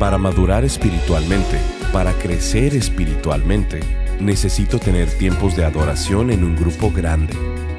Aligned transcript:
Para 0.00 0.16
madurar 0.16 0.64
espiritualmente, 0.64 1.58
para 1.92 2.14
crecer 2.14 2.74
espiritualmente, 2.74 3.80
necesito 4.18 4.78
tener 4.78 5.10
tiempos 5.10 5.56
de 5.56 5.66
adoración 5.66 6.30
en 6.30 6.42
un 6.42 6.56
grupo 6.56 6.90
grande. 6.90 7.34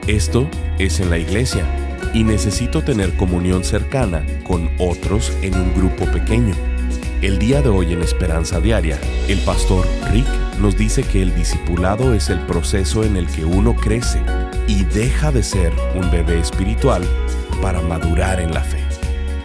Esto 0.06 0.48
es 0.78 1.00
en 1.00 1.10
la 1.10 1.18
iglesia 1.18 1.66
y 2.14 2.24
necesito 2.24 2.84
tener 2.84 3.18
comunión 3.18 3.64
cercana 3.64 4.24
con 4.44 4.70
otros 4.78 5.36
en 5.42 5.56
un 5.56 5.74
grupo 5.74 6.06
pequeño. 6.12 6.54
El 7.24 7.40
día 7.40 7.64
de 7.64 7.70
hoy 7.70 7.92
en 7.92 8.04
Esperanza 8.04 8.60
Diaria, 8.60 9.00
el 9.28 9.40
pastor 9.40 9.88
Rick 10.12 10.28
nos 10.60 10.78
dice 10.78 11.02
que 11.02 11.24
el 11.24 11.34
discipulado 11.34 12.14
es 12.14 12.30
el 12.30 12.40
proceso 12.42 13.04
en 13.04 13.18
el 13.18 13.26
que 13.26 13.46
uno 13.46 13.76
crece 13.76 14.22
y 14.68 14.84
deja 14.84 15.32
de 15.32 15.42
ser 15.42 15.74
un 15.96 16.12
bebé 16.12 16.40
espiritual 16.40 17.02
para 17.64 17.82
madurar 17.82 18.40
en 18.40 18.54
la 18.54 18.62
fe. 18.62 18.81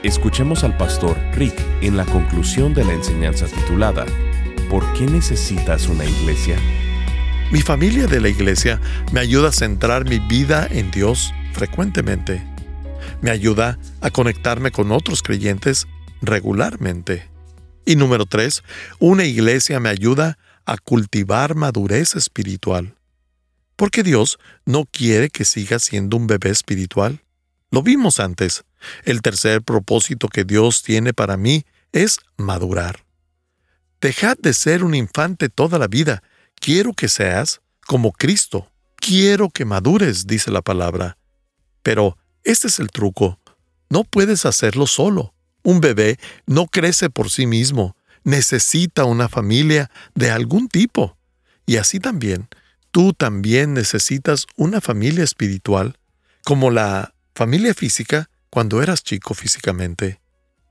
Escuchemos 0.06 0.62
al 0.62 0.76
pastor 0.76 1.18
Rick 1.32 1.60
en 1.82 1.96
la 1.96 2.04
conclusión 2.04 2.72
de 2.74 2.84
la 2.84 2.92
enseñanza 2.92 3.46
titulada 3.46 4.06
¿Por 4.70 4.92
qué 4.92 5.04
necesitas 5.04 5.88
una 5.88 6.04
iglesia? 6.04 6.56
Mi 7.50 7.60
familia 7.60 8.06
de 8.06 8.20
la 8.20 8.28
iglesia 8.28 8.80
me 9.10 9.18
ayuda 9.18 9.48
a 9.48 9.52
centrar 9.52 10.08
mi 10.08 10.20
vida 10.20 10.68
en 10.70 10.92
Dios 10.92 11.34
frecuentemente. 11.54 12.40
Me 13.20 13.32
ayuda 13.32 13.80
a 14.00 14.10
conectarme 14.10 14.70
con 14.70 14.92
otros 14.92 15.24
creyentes 15.24 15.88
regularmente. 16.22 17.28
Y 17.84 17.96
número 17.96 18.26
tres, 18.26 18.62
una 19.00 19.24
iglesia 19.24 19.80
me 19.80 19.88
ayuda 19.88 20.38
a 20.66 20.76
cultivar 20.78 21.56
madurez 21.56 22.14
espiritual. 22.14 22.94
Porque 23.74 24.04
Dios 24.04 24.38
no 24.66 24.84
quiere 24.84 25.30
que 25.30 25.44
siga 25.44 25.80
siendo 25.80 26.16
un 26.16 26.28
bebé 26.28 26.50
espiritual. 26.50 27.24
Lo 27.72 27.82
vimos 27.82 28.20
antes. 28.20 28.65
El 29.04 29.22
tercer 29.22 29.62
propósito 29.62 30.28
que 30.28 30.44
Dios 30.44 30.82
tiene 30.82 31.12
para 31.12 31.36
mí 31.36 31.64
es 31.92 32.18
madurar. 32.36 33.04
Dejad 34.00 34.36
de 34.38 34.52
ser 34.52 34.84
un 34.84 34.94
infante 34.94 35.48
toda 35.48 35.78
la 35.78 35.88
vida. 35.88 36.22
Quiero 36.54 36.92
que 36.92 37.08
seas 37.08 37.60
como 37.86 38.12
Cristo. 38.12 38.70
Quiero 38.96 39.50
que 39.50 39.64
madures, 39.64 40.26
dice 40.26 40.50
la 40.50 40.62
palabra. 40.62 41.16
Pero 41.82 42.18
este 42.44 42.68
es 42.68 42.78
el 42.78 42.88
truco. 42.88 43.38
No 43.88 44.04
puedes 44.04 44.46
hacerlo 44.46 44.86
solo. 44.86 45.34
Un 45.62 45.80
bebé 45.80 46.18
no 46.46 46.66
crece 46.66 47.10
por 47.10 47.30
sí 47.30 47.46
mismo. 47.46 47.96
Necesita 48.24 49.04
una 49.04 49.28
familia 49.28 49.90
de 50.14 50.30
algún 50.30 50.68
tipo. 50.68 51.16
Y 51.66 51.76
así 51.76 51.98
también, 52.00 52.48
tú 52.90 53.12
también 53.12 53.74
necesitas 53.74 54.46
una 54.56 54.80
familia 54.80 55.24
espiritual, 55.24 55.98
como 56.44 56.70
la 56.70 57.14
familia 57.34 57.74
física 57.74 58.30
cuando 58.50 58.82
eras 58.82 59.02
chico 59.02 59.34
físicamente. 59.34 60.20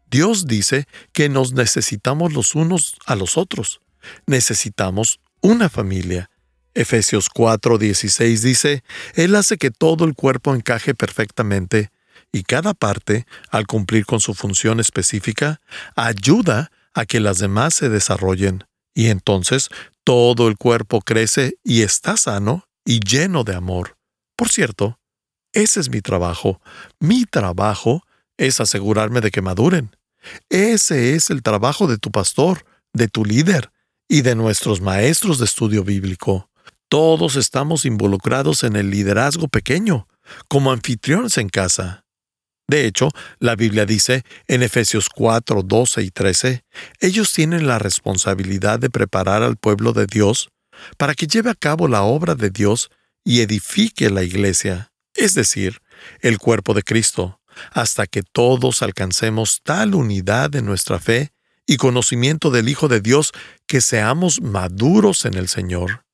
Dios 0.10 0.48
dice 0.48 0.88
que 1.14 1.30
nos 1.30 1.54
necesitamos 1.54 2.34
los 2.34 2.56
unos 2.56 2.96
a 3.06 3.16
los 3.16 3.38
otros. 3.38 3.82
Necesitamos 4.28 5.20
una 5.42 5.70
familia. 5.70 6.30
Efesios 6.74 7.30
4:16 7.30 8.42
dice, 8.42 8.84
Él 9.14 9.36
hace 9.36 9.58
que 9.58 9.72
todo 9.72 10.06
el 10.06 10.14
cuerpo 10.14 10.54
encaje 10.54 10.94
perfectamente 10.94 11.92
y 12.32 12.44
cada 12.44 12.74
parte, 12.74 13.26
al 13.50 13.66
cumplir 13.66 14.06
con 14.06 14.20
su 14.20 14.34
función 14.34 14.80
específica, 14.80 15.62
ayuda 15.96 16.72
a 16.94 17.06
que 17.06 17.20
las 17.20 17.38
demás 17.40 17.74
se 17.74 17.90
desarrollen. 17.90 18.66
Y 18.94 19.08
entonces 19.08 19.70
todo 20.04 20.48
el 20.48 20.58
cuerpo 20.58 21.02
crece 21.02 21.58
y 21.64 21.82
está 21.82 22.18
sano 22.18 22.68
y 22.84 23.00
lleno 23.00 23.44
de 23.44 23.56
amor. 23.56 23.98
Por 24.36 24.50
cierto, 24.50 25.00
ese 25.56 25.80
es 25.80 25.90
mi 25.90 26.02
trabajo. 26.02 26.62
Mi 27.00 27.26
trabajo 27.26 28.04
es 28.38 28.60
asegurarme 28.60 29.22
de 29.22 29.32
que 29.32 29.42
maduren. 29.42 29.96
Ese 30.50 31.16
es 31.16 31.30
el 31.30 31.42
trabajo 31.42 31.88
de 31.88 31.98
tu 31.98 32.12
pastor, 32.12 32.66
de 32.94 33.08
tu 33.08 33.24
líder 33.24 33.72
y 34.08 34.22
de 34.22 34.36
nuestros 34.36 34.82
maestros 34.82 35.40
de 35.40 35.46
estudio 35.46 35.84
bíblico. 35.84 36.50
Todos 36.90 37.38
estamos 37.38 37.86
involucrados 37.86 38.64
en 38.64 38.76
el 38.76 38.92
liderazgo 38.92 39.48
pequeño, 39.48 40.08
como 40.50 40.72
anfitriones 40.72 41.38
en 41.38 41.48
casa. 41.48 42.06
De 42.68 42.86
hecho, 42.86 43.10
la 43.40 43.56
Biblia 43.56 43.86
dice 43.86 44.24
en 44.48 44.62
Efesios 44.62 45.08
4, 45.10 45.62
12 45.64 46.04
y 46.04 46.12
13, 46.12 46.66
ellos 47.00 47.32
tienen 47.32 47.66
la 47.66 47.80
responsabilidad 47.80 48.80
de 48.80 48.90
preparar 48.90 49.42
al 49.42 49.56
pueblo 49.56 49.94
de 49.94 50.06
Dios 50.06 50.50
para 50.98 51.14
que 51.14 51.28
lleve 51.28 51.50
a 51.50 51.56
cabo 51.56 51.88
la 51.88 52.02
obra 52.02 52.36
de 52.36 52.50
Dios 52.50 52.90
y 53.24 53.40
edifique 53.40 54.10
la 54.10 54.24
iglesia 54.24 54.92
es 55.16 55.34
decir, 55.34 55.82
el 56.20 56.38
cuerpo 56.38 56.74
de 56.74 56.84
Cristo, 56.84 57.40
hasta 57.72 58.06
que 58.06 58.22
todos 58.22 58.82
alcancemos 58.82 59.62
tal 59.64 59.96
unidad 59.96 60.50
de 60.50 60.62
nuestra 60.62 61.00
fe 61.00 61.34
y 61.66 61.78
conocimiento 61.78 62.52
del 62.52 62.70
Hijo 62.70 62.88
de 62.88 63.02
Dios 63.02 63.32
que 63.66 63.82
seamos 63.82 64.42
maduros 64.42 65.26
en 65.26 65.36
el 65.36 65.48
Señor. 65.48 66.06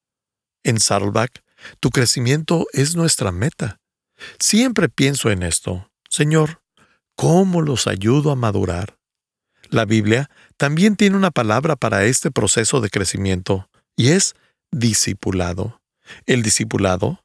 En 0.64 0.80
Saddleback, 0.80 1.44
tu 1.80 1.90
crecimiento 1.90 2.68
es 2.74 2.96
nuestra 2.96 3.32
meta. 3.32 3.80
Siempre 4.40 4.88
pienso 4.88 5.32
en 5.32 5.44
esto. 5.44 5.92
Señor, 6.10 6.62
¿cómo 7.16 7.62
los 7.62 7.88
ayudo 7.88 8.32
a 8.32 8.36
madurar? 8.36 8.98
La 9.70 9.86
Biblia 9.86 10.30
también 10.58 10.96
tiene 10.96 11.16
una 11.16 11.32
palabra 11.32 11.76
para 11.76 12.04
este 12.06 12.30
proceso 12.30 12.82
de 12.82 12.90
crecimiento, 12.90 13.70
y 13.96 14.10
es 14.10 14.36
discipulado. 14.72 15.82
El 16.26 16.44
discipulado 16.44 17.21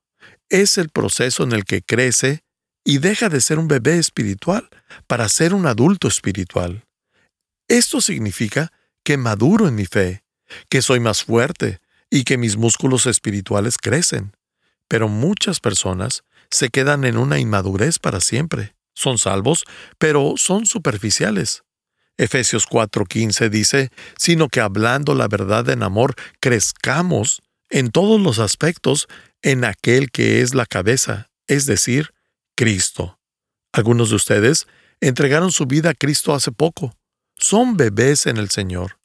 es 0.49 0.79
el 0.79 0.89
proceso 0.89 1.43
en 1.43 1.53
el 1.53 1.65
que 1.65 1.83
crece 1.83 2.41
y 2.85 2.99
deja 2.99 3.29
de 3.29 3.41
ser 3.41 3.59
un 3.59 3.69
bebé 3.69 3.99
espiritual 3.99 4.69
para 5.07 5.29
ser 5.29 5.55
un 5.55 5.67
adulto 5.67 6.09
espiritual. 6.09 6.85
Esto 7.69 8.01
significa 8.01 8.73
que 9.03 9.17
maduro 9.17 9.67
en 9.67 9.75
mi 9.75 9.87
fe, 9.87 10.23
que 10.69 10.83
soy 10.83 11.01
más 11.01 11.25
fuerte 11.25 11.81
y 12.11 12.25
que 12.25 12.39
mis 12.39 12.57
músculos 12.57 13.07
espirituales 13.07 13.77
crecen. 13.79 14.37
Pero 14.89 15.09
muchas 15.09 15.59
personas 15.59 16.23
se 16.51 16.69
quedan 16.69 17.05
en 17.05 17.17
una 17.17 17.41
inmadurez 17.41 17.99
para 17.99 18.21
siempre. 18.21 18.77
Son 18.95 19.19
salvos, 19.19 19.65
pero 19.99 20.35
son 20.37 20.67
superficiales. 20.67 21.65
Efesios 22.19 22.67
4:15 22.67 23.51
dice, 23.51 23.91
sino 24.17 24.49
que 24.49 24.61
hablando 24.61 25.15
la 25.15 25.29
verdad 25.29 25.69
en 25.69 25.83
amor, 25.83 26.15
crezcamos 26.41 27.43
en 27.69 27.91
todos 27.91 28.21
los 28.21 28.39
aspectos 28.39 29.09
en 29.47 29.65
aquel 29.65 30.11
que 30.11 30.41
es 30.41 30.55
la 30.55 30.67
cabeza, 30.67 31.31
es 31.47 31.67
decir, 31.67 32.13
Cristo. 32.57 33.21
Algunos 33.73 34.11
de 34.11 34.17
ustedes 34.17 34.67
entregaron 35.01 35.53
su 35.53 35.67
vida 35.67 35.91
a 35.91 35.95
Cristo 35.95 36.35
hace 36.35 36.51
poco. 36.51 36.97
Son 37.37 37.77
bebés 37.77 38.27
en 38.27 38.39
el 38.39 38.51
Señor. 38.51 38.99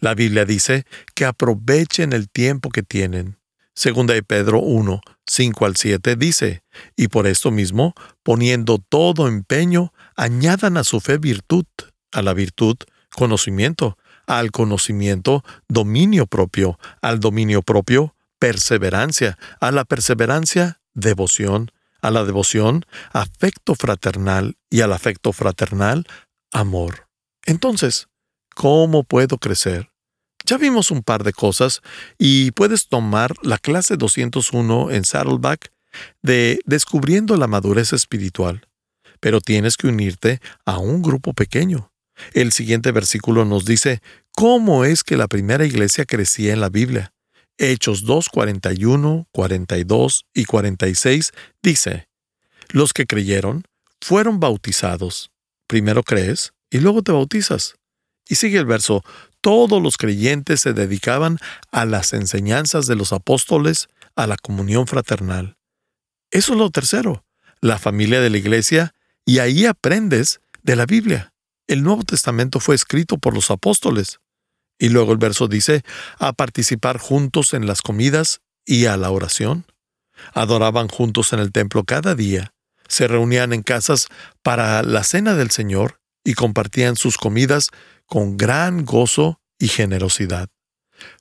La 0.00 0.14
Biblia 0.14 0.44
dice 0.44 0.84
que 1.14 1.24
aprovechen 1.24 2.12
el 2.12 2.28
tiempo 2.28 2.70
que 2.70 2.82
tienen. 2.82 3.38
Segunda 3.72 4.14
de 4.14 4.24
Pedro 4.24 4.58
1, 4.58 5.00
5 5.28 5.64
al 5.64 5.76
7 5.76 6.16
dice, 6.16 6.64
y 6.96 7.06
por 7.06 7.28
esto 7.28 7.52
mismo, 7.52 7.94
poniendo 8.24 8.78
todo 8.78 9.28
empeño, 9.28 9.92
añadan 10.16 10.76
a 10.76 10.82
su 10.82 10.98
fe 10.98 11.18
virtud, 11.18 11.66
a 12.10 12.20
la 12.22 12.34
virtud 12.34 12.76
conocimiento, 13.14 13.96
al 14.26 14.50
conocimiento 14.50 15.44
dominio 15.68 16.26
propio, 16.26 16.80
al 17.00 17.20
dominio 17.20 17.62
propio 17.62 18.13
perseverancia, 18.44 19.38
a 19.58 19.70
la 19.70 19.86
perseverancia 19.86 20.82
devoción, 20.92 21.70
a 22.02 22.10
la 22.10 22.24
devoción 22.24 22.84
afecto 23.10 23.74
fraternal 23.74 24.58
y 24.68 24.82
al 24.82 24.92
afecto 24.92 25.32
fraternal 25.32 26.06
amor. 26.52 27.08
Entonces, 27.46 28.08
¿cómo 28.54 29.02
puedo 29.02 29.38
crecer? 29.38 29.88
Ya 30.44 30.58
vimos 30.58 30.90
un 30.90 31.02
par 31.02 31.24
de 31.24 31.32
cosas 31.32 31.80
y 32.18 32.50
puedes 32.50 32.88
tomar 32.88 33.32
la 33.40 33.56
clase 33.56 33.96
201 33.96 34.90
en 34.90 35.06
Saddleback 35.06 35.72
de 36.20 36.60
Descubriendo 36.66 37.38
la 37.38 37.46
Madurez 37.46 37.94
Espiritual, 37.94 38.68
pero 39.20 39.40
tienes 39.40 39.78
que 39.78 39.86
unirte 39.86 40.42
a 40.66 40.76
un 40.76 41.00
grupo 41.00 41.32
pequeño. 41.32 41.90
El 42.34 42.52
siguiente 42.52 42.92
versículo 42.92 43.46
nos 43.46 43.64
dice 43.64 44.02
cómo 44.32 44.84
es 44.84 45.02
que 45.02 45.16
la 45.16 45.28
primera 45.28 45.64
iglesia 45.64 46.04
crecía 46.04 46.52
en 46.52 46.60
la 46.60 46.68
Biblia. 46.68 47.13
Hechos 47.58 48.04
2, 48.04 48.28
41, 48.30 49.28
42 49.30 50.26
y 50.34 50.44
46 50.44 51.32
dice, 51.62 52.08
Los 52.70 52.92
que 52.92 53.06
creyeron 53.06 53.64
fueron 54.00 54.40
bautizados. 54.40 55.30
Primero 55.66 56.02
crees 56.02 56.52
y 56.70 56.78
luego 56.78 57.02
te 57.02 57.12
bautizas. 57.12 57.76
Y 58.28 58.36
sigue 58.36 58.58
el 58.58 58.66
verso, 58.66 59.04
todos 59.40 59.82
los 59.82 59.98
creyentes 59.98 60.62
se 60.62 60.72
dedicaban 60.72 61.38
a 61.70 61.84
las 61.84 62.12
enseñanzas 62.12 62.86
de 62.86 62.96
los 62.96 63.12
apóstoles, 63.12 63.88
a 64.16 64.26
la 64.26 64.36
comunión 64.36 64.86
fraternal. 64.86 65.56
Eso 66.30 66.54
es 66.54 66.58
lo 66.58 66.70
tercero, 66.70 67.24
la 67.60 67.78
familia 67.78 68.20
de 68.20 68.30
la 68.30 68.38
iglesia, 68.38 68.94
y 69.24 69.38
ahí 69.38 69.66
aprendes 69.66 70.40
de 70.62 70.76
la 70.76 70.86
Biblia. 70.86 71.32
El 71.66 71.82
Nuevo 71.82 72.02
Testamento 72.02 72.58
fue 72.58 72.74
escrito 72.74 73.18
por 73.18 73.34
los 73.34 73.50
apóstoles. 73.50 74.18
Y 74.78 74.88
luego 74.88 75.12
el 75.12 75.18
verso 75.18 75.48
dice, 75.48 75.82
a 76.18 76.32
participar 76.32 76.98
juntos 76.98 77.54
en 77.54 77.66
las 77.66 77.82
comidas 77.82 78.40
y 78.64 78.86
a 78.86 78.96
la 78.96 79.10
oración. 79.10 79.66
Adoraban 80.32 80.88
juntos 80.88 81.32
en 81.32 81.40
el 81.40 81.52
templo 81.52 81.84
cada 81.84 82.14
día, 82.14 82.54
se 82.88 83.08
reunían 83.08 83.52
en 83.52 83.62
casas 83.62 84.08
para 84.42 84.82
la 84.82 85.04
cena 85.04 85.34
del 85.34 85.50
Señor 85.50 86.00
y 86.24 86.34
compartían 86.34 86.96
sus 86.96 87.18
comidas 87.18 87.70
con 88.06 88.36
gran 88.36 88.84
gozo 88.84 89.40
y 89.58 89.68
generosidad. 89.68 90.48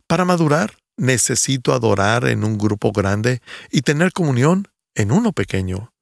Para 0.07 0.25
madurar, 0.25 0.75
necesito 0.97 1.73
adorar 1.73 2.25
en 2.27 2.44
un 2.44 2.57
grupo 2.57 2.91
grande 2.91 3.41
y 3.71 3.81
tener 3.81 4.13
comunión 4.13 4.67
en 4.95 5.11
uno 5.11 5.31
pequeño. 5.33 5.94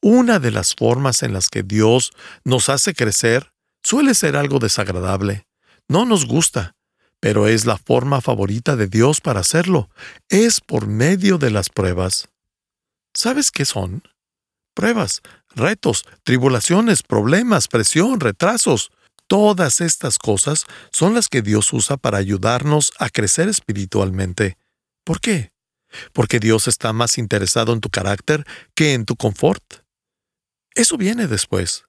Una 0.00 0.38
de 0.38 0.50
las 0.50 0.74
formas 0.74 1.22
en 1.22 1.32
las 1.32 1.48
que 1.48 1.62
Dios 1.62 2.12
nos 2.44 2.68
hace 2.68 2.94
crecer 2.94 3.52
suele 3.82 4.14
ser 4.14 4.36
algo 4.36 4.58
desagradable. 4.58 5.46
No 5.88 6.04
nos 6.04 6.26
gusta, 6.26 6.76
pero 7.20 7.48
es 7.48 7.66
la 7.66 7.76
forma 7.76 8.20
favorita 8.20 8.76
de 8.76 8.86
Dios 8.86 9.20
para 9.20 9.40
hacerlo. 9.40 9.90
Es 10.28 10.60
por 10.60 10.86
medio 10.86 11.38
de 11.38 11.50
las 11.50 11.68
pruebas. 11.68 12.28
¿Sabes 13.14 13.50
qué 13.50 13.64
son? 13.64 14.02
Pruebas, 14.74 15.22
retos, 15.54 16.04
tribulaciones, 16.22 17.02
problemas, 17.02 17.68
presión, 17.68 18.20
retrasos. 18.20 18.90
Todas 19.26 19.80
estas 19.80 20.18
cosas 20.18 20.66
son 20.92 21.14
las 21.14 21.28
que 21.28 21.42
Dios 21.42 21.72
usa 21.72 21.96
para 21.96 22.18
ayudarnos 22.18 22.92
a 22.98 23.10
crecer 23.10 23.48
espiritualmente. 23.48 24.56
¿Por 25.04 25.20
qué? 25.20 25.52
Porque 26.12 26.38
Dios 26.38 26.68
está 26.68 26.92
más 26.92 27.18
interesado 27.18 27.72
en 27.72 27.80
tu 27.80 27.90
carácter 27.90 28.46
que 28.74 28.94
en 28.94 29.04
tu 29.04 29.16
confort. 29.16 29.64
Eso 30.74 30.96
viene 30.96 31.26
después. 31.26 31.84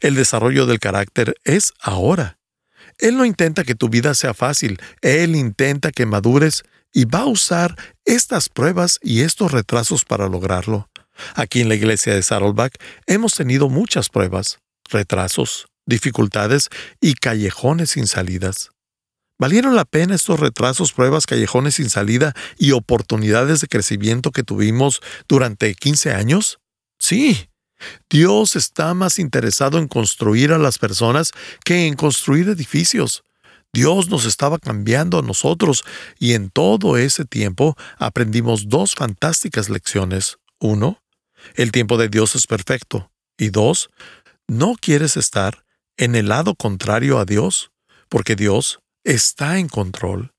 El 0.00 0.14
desarrollo 0.14 0.66
del 0.66 0.78
carácter 0.78 1.34
es 1.44 1.72
ahora. 1.80 2.37
Él 2.98 3.16
no 3.16 3.24
intenta 3.24 3.64
que 3.64 3.74
tu 3.74 3.88
vida 3.88 4.14
sea 4.14 4.34
fácil, 4.34 4.80
Él 5.02 5.36
intenta 5.36 5.92
que 5.92 6.06
madures 6.06 6.64
y 6.92 7.04
va 7.04 7.20
a 7.20 7.26
usar 7.26 7.76
estas 8.04 8.48
pruebas 8.48 8.98
y 9.02 9.20
estos 9.22 9.52
retrasos 9.52 10.04
para 10.04 10.28
lograrlo. 10.28 10.88
Aquí 11.34 11.60
en 11.60 11.68
la 11.68 11.74
iglesia 11.74 12.14
de 12.14 12.22
Saddleback 12.22 12.82
hemos 13.06 13.34
tenido 13.34 13.68
muchas 13.68 14.08
pruebas, 14.08 14.58
retrasos, 14.90 15.66
dificultades 15.86 16.68
y 17.00 17.14
callejones 17.14 17.90
sin 17.90 18.06
salidas. 18.06 18.70
¿Valieron 19.38 19.76
la 19.76 19.84
pena 19.84 20.16
estos 20.16 20.40
retrasos, 20.40 20.92
pruebas, 20.92 21.26
callejones 21.26 21.76
sin 21.76 21.90
salida 21.90 22.34
y 22.58 22.72
oportunidades 22.72 23.60
de 23.60 23.68
crecimiento 23.68 24.32
que 24.32 24.42
tuvimos 24.42 25.00
durante 25.28 25.72
15 25.74 26.12
años? 26.12 26.58
Sí. 26.98 27.48
Dios 28.10 28.56
está 28.56 28.94
más 28.94 29.18
interesado 29.18 29.78
en 29.78 29.88
construir 29.88 30.52
a 30.52 30.58
las 30.58 30.78
personas 30.78 31.32
que 31.64 31.86
en 31.86 31.94
construir 31.94 32.48
edificios. 32.48 33.22
Dios 33.72 34.08
nos 34.08 34.24
estaba 34.24 34.58
cambiando 34.58 35.18
a 35.18 35.22
nosotros 35.22 35.84
y 36.18 36.32
en 36.32 36.50
todo 36.50 36.96
ese 36.96 37.24
tiempo 37.24 37.76
aprendimos 37.98 38.68
dos 38.68 38.94
fantásticas 38.94 39.68
lecciones. 39.68 40.38
Uno, 40.58 41.02
el 41.54 41.70
tiempo 41.70 41.96
de 41.98 42.08
Dios 42.08 42.34
es 42.34 42.46
perfecto. 42.46 43.10
Y 43.36 43.50
dos, 43.50 43.90
no 44.48 44.74
quieres 44.80 45.16
estar 45.16 45.64
en 45.96 46.14
el 46.14 46.28
lado 46.28 46.54
contrario 46.54 47.18
a 47.18 47.24
Dios, 47.24 47.70
porque 48.08 48.36
Dios 48.36 48.80
está 49.04 49.58
en 49.58 49.68
control. 49.68 50.32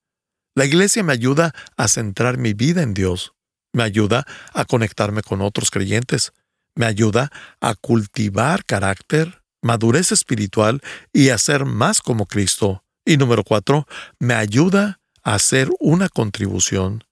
La 0.55 0.65
iglesia 0.65 1.03
me 1.03 1.13
ayuda 1.13 1.53
a 1.77 1.87
centrar 1.87 2.37
mi 2.37 2.53
vida 2.53 2.81
en 2.81 2.93
Dios, 2.93 3.33
me 3.71 3.83
ayuda 3.83 4.25
a 4.53 4.65
conectarme 4.65 5.21
con 5.21 5.41
otros 5.41 5.69
creyentes, 5.69 6.33
me 6.79 6.85
ayuda 6.85 7.29
a 7.59 7.75
cultivar 7.75 8.63
carácter, 8.63 9.43
madurez 9.61 10.13
espiritual 10.13 10.79
y 11.11 11.27
a 11.27 11.37
ser 11.37 11.65
más 11.65 11.99
como 11.99 12.25
Cristo. 12.25 12.85
Y 13.05 13.17
número 13.17 13.43
cuatro, 13.43 13.85
me 14.17 14.33
ayuda 14.33 15.01
a 15.21 15.33
hacer 15.33 15.69
una 15.81 16.07
contribución. 16.07 17.03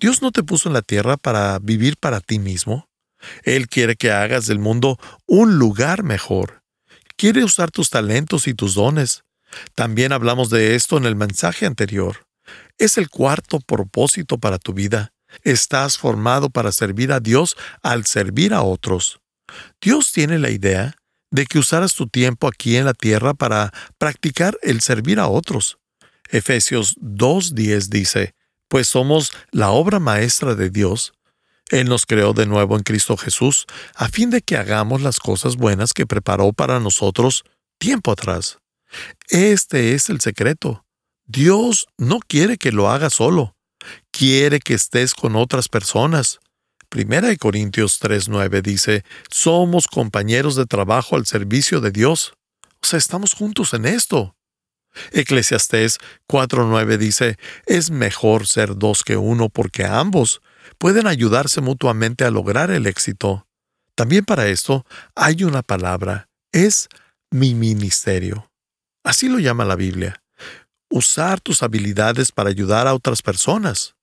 Dios 0.00 0.22
no 0.22 0.32
te 0.32 0.42
puso 0.42 0.68
en 0.68 0.72
la 0.72 0.82
tierra 0.82 1.16
para 1.16 1.60
vivir 1.60 1.96
para 1.98 2.18
ti 2.18 2.40
mismo. 2.40 2.88
Él 3.44 3.68
quiere 3.68 3.94
que 3.94 4.10
hagas 4.10 4.46
del 4.46 4.58
mundo 4.58 4.98
un 5.26 5.56
lugar 5.56 6.02
mejor. 6.02 6.64
Quiere 7.16 7.44
usar 7.44 7.70
tus 7.70 7.90
talentos 7.90 8.48
y 8.48 8.54
tus 8.54 8.74
dones. 8.74 9.22
También 9.76 10.10
hablamos 10.10 10.50
de 10.50 10.74
esto 10.74 10.96
en 10.96 11.04
el 11.04 11.14
mensaje 11.14 11.64
anterior. 11.64 12.26
Es 12.76 12.98
el 12.98 13.08
cuarto 13.08 13.60
propósito 13.60 14.38
para 14.38 14.58
tu 14.58 14.72
vida. 14.72 15.11
Estás 15.42 15.98
formado 15.98 16.50
para 16.50 16.72
servir 16.72 17.12
a 17.12 17.20
Dios 17.20 17.56
al 17.82 18.06
servir 18.06 18.54
a 18.54 18.62
otros. 18.62 19.20
Dios 19.80 20.12
tiene 20.12 20.38
la 20.38 20.50
idea 20.50 20.94
de 21.30 21.46
que 21.46 21.58
usaras 21.58 21.94
tu 21.94 22.06
tiempo 22.06 22.46
aquí 22.46 22.76
en 22.76 22.84
la 22.84 22.94
tierra 22.94 23.34
para 23.34 23.72
practicar 23.98 24.58
el 24.62 24.80
servir 24.80 25.18
a 25.18 25.28
otros. 25.28 25.78
Efesios 26.28 26.96
2.10 27.00 27.88
dice, 27.88 28.34
pues 28.68 28.88
somos 28.88 29.32
la 29.50 29.70
obra 29.70 29.98
maestra 29.98 30.54
de 30.54 30.70
Dios, 30.70 31.12
él 31.72 31.88
nos 31.88 32.04
creó 32.04 32.34
de 32.34 32.46
nuevo 32.46 32.76
en 32.76 32.82
Cristo 32.82 33.16
Jesús, 33.16 33.66
a 33.94 34.08
fin 34.08 34.28
de 34.28 34.42
que 34.42 34.58
hagamos 34.58 35.00
las 35.00 35.18
cosas 35.18 35.56
buenas 35.56 35.94
que 35.94 36.06
preparó 36.06 36.52
para 36.52 36.80
nosotros 36.80 37.44
tiempo 37.78 38.12
atrás. 38.12 38.58
Este 39.28 39.94
es 39.94 40.10
el 40.10 40.20
secreto. 40.20 40.84
Dios 41.24 41.86
no 41.96 42.20
quiere 42.20 42.58
que 42.58 42.72
lo 42.72 42.90
hagas 42.90 43.14
solo, 43.14 43.56
quiere 44.10 44.60
que 44.60 44.74
estés 44.74 45.14
con 45.14 45.36
otras 45.36 45.68
personas. 45.68 46.40
Primera 46.88 47.28
de 47.28 47.38
Corintios 47.38 48.00
3:9 48.00 48.60
dice, 48.62 49.04
somos 49.30 49.86
compañeros 49.86 50.56
de 50.56 50.66
trabajo 50.66 51.16
al 51.16 51.26
servicio 51.26 51.80
de 51.80 51.90
Dios. 51.90 52.34
O 52.82 52.86
sea, 52.86 52.98
estamos 52.98 53.32
juntos 53.32 53.72
en 53.74 53.86
esto. 53.86 54.36
Eclesiastés 55.12 55.98
4:9 56.28 56.98
dice, 56.98 57.38
es 57.66 57.90
mejor 57.90 58.46
ser 58.46 58.76
dos 58.76 59.04
que 59.04 59.16
uno 59.16 59.48
porque 59.48 59.84
ambos 59.86 60.42
pueden 60.78 61.06
ayudarse 61.06 61.60
mutuamente 61.60 62.24
a 62.24 62.30
lograr 62.30 62.70
el 62.70 62.86
éxito. 62.86 63.46
También 63.94 64.24
para 64.24 64.48
esto 64.48 64.84
hay 65.14 65.44
una 65.44 65.62
palabra, 65.62 66.28
es 66.52 66.88
mi 67.30 67.54
ministerio. 67.54 68.50
Así 69.04 69.28
lo 69.28 69.38
llama 69.38 69.64
la 69.64 69.76
Biblia. 69.76 70.21
Usar 70.94 71.40
tus 71.40 71.62
habilidades 71.62 72.32
para 72.32 72.50
ayudar 72.50 72.86
a 72.86 72.92
otras 72.92 73.22
personas. 73.22 73.94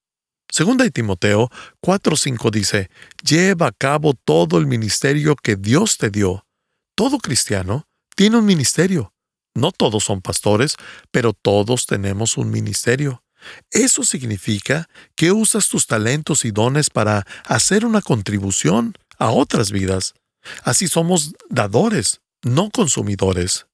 Segunda 0.52 0.84
de 0.84 0.90
Timoteo 0.90 1.52
4:5 1.82 2.50
dice, 2.50 2.90
lleva 3.24 3.68
a 3.68 3.72
cabo 3.72 4.16
todo 4.16 4.58
el 4.58 4.66
ministerio 4.66 5.36
que 5.36 5.56
Dios 5.56 6.00
te 6.00 6.10
dio. 6.10 6.48
Todo 6.96 7.20
cristiano 7.20 7.86
tiene 8.16 8.38
un 8.38 8.46
ministerio. 8.46 9.14
No 9.54 9.72
todos 9.72 10.04
son 10.04 10.22
pastores, 10.22 10.78
pero 11.12 11.34
todos 11.34 11.86
tenemos 11.86 12.38
un 12.38 12.50
ministerio. 12.50 13.24
Eso 13.70 14.04
significa 14.04 14.90
que 15.16 15.32
usas 15.32 15.70
tus 15.70 15.86
talentos 15.86 16.44
y 16.44 16.50
dones 16.50 16.90
para 16.90 17.28
hacer 17.46 17.86
una 17.86 18.02
contribución 18.02 18.96
a 19.20 19.30
otras 19.30 19.72
vidas. 19.72 20.16
Así 20.64 20.88
somos 20.88 21.34
dadores, 21.50 22.22
no 22.42 22.72
consumidores. 22.72 23.68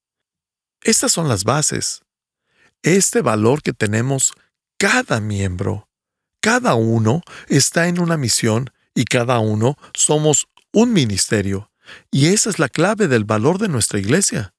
Estas 0.81 1.13
son 1.13 1.29
las 1.29 1.45
bases. 1.45 2.04
Este 2.85 3.23
valor 3.23 3.63
que 3.63 3.73
tenemos 3.73 4.33
cada 4.77 5.19
miembro, 5.19 5.89
cada 6.39 6.75
uno 6.75 7.23
está 7.47 7.87
en 7.87 7.99
una 7.99 8.15
misión 8.15 8.69
y 8.93 9.05
cada 9.05 9.39
uno 9.39 9.75
somos 9.95 10.45
un 10.71 10.93
ministerio. 10.93 11.71
Y 12.11 12.27
esa 12.27 12.51
es 12.51 12.59
la 12.59 12.69
clave 12.69 13.07
del 13.07 13.23
valor 13.23 13.57
de 13.57 13.69
nuestra 13.69 13.97
iglesia. 13.97 14.53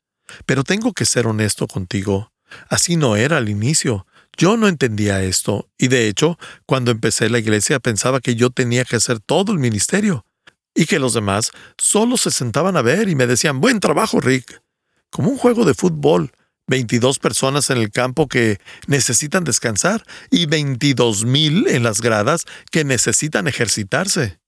Pero 0.44 0.64
tengo 0.64 0.92
que 0.92 1.04
ser 1.04 1.28
honesto 1.28 1.68
contigo. 1.68 2.32
Así 2.68 2.96
no 2.96 3.14
era 3.14 3.36
al 3.36 3.48
inicio. 3.48 4.08
Yo 4.36 4.56
no 4.56 4.66
entendía 4.66 5.22
esto, 5.22 5.68
y 5.78 5.86
de 5.86 6.08
hecho, 6.08 6.36
cuando 6.66 6.90
empecé 6.90 7.30
la 7.30 7.38
iglesia 7.38 7.78
pensaba 7.78 8.18
que 8.18 8.34
yo 8.34 8.50
tenía 8.50 8.84
que 8.84 8.96
hacer 8.96 9.20
todo 9.20 9.52
el 9.52 9.60
ministerio, 9.60 10.26
y 10.74 10.86
que 10.86 10.98
los 10.98 11.14
demás 11.14 11.52
solo 11.78 12.16
se 12.16 12.32
sentaban 12.32 12.76
a 12.76 12.82
ver 12.82 13.08
y 13.08 13.14
me 13.14 13.28
decían, 13.28 13.60
buen 13.60 13.78
trabajo, 13.78 14.18
Rick. 14.18 14.62
Como 15.10 15.30
un 15.30 15.38
juego 15.38 15.64
de 15.64 15.74
fútbol, 15.74 16.32
22 16.66 17.18
personas 17.18 17.70
en 17.70 17.78
el 17.78 17.90
campo 17.90 18.28
que 18.28 18.58
necesitan 18.86 19.44
descansar 19.44 20.04
y 20.30 20.46
22 20.46 21.24
mil 21.24 21.66
en 21.68 21.82
las 21.82 22.00
gradas 22.00 22.44
que 22.70 22.84
necesitan 22.84 23.46
ejercitarse. 23.46 24.38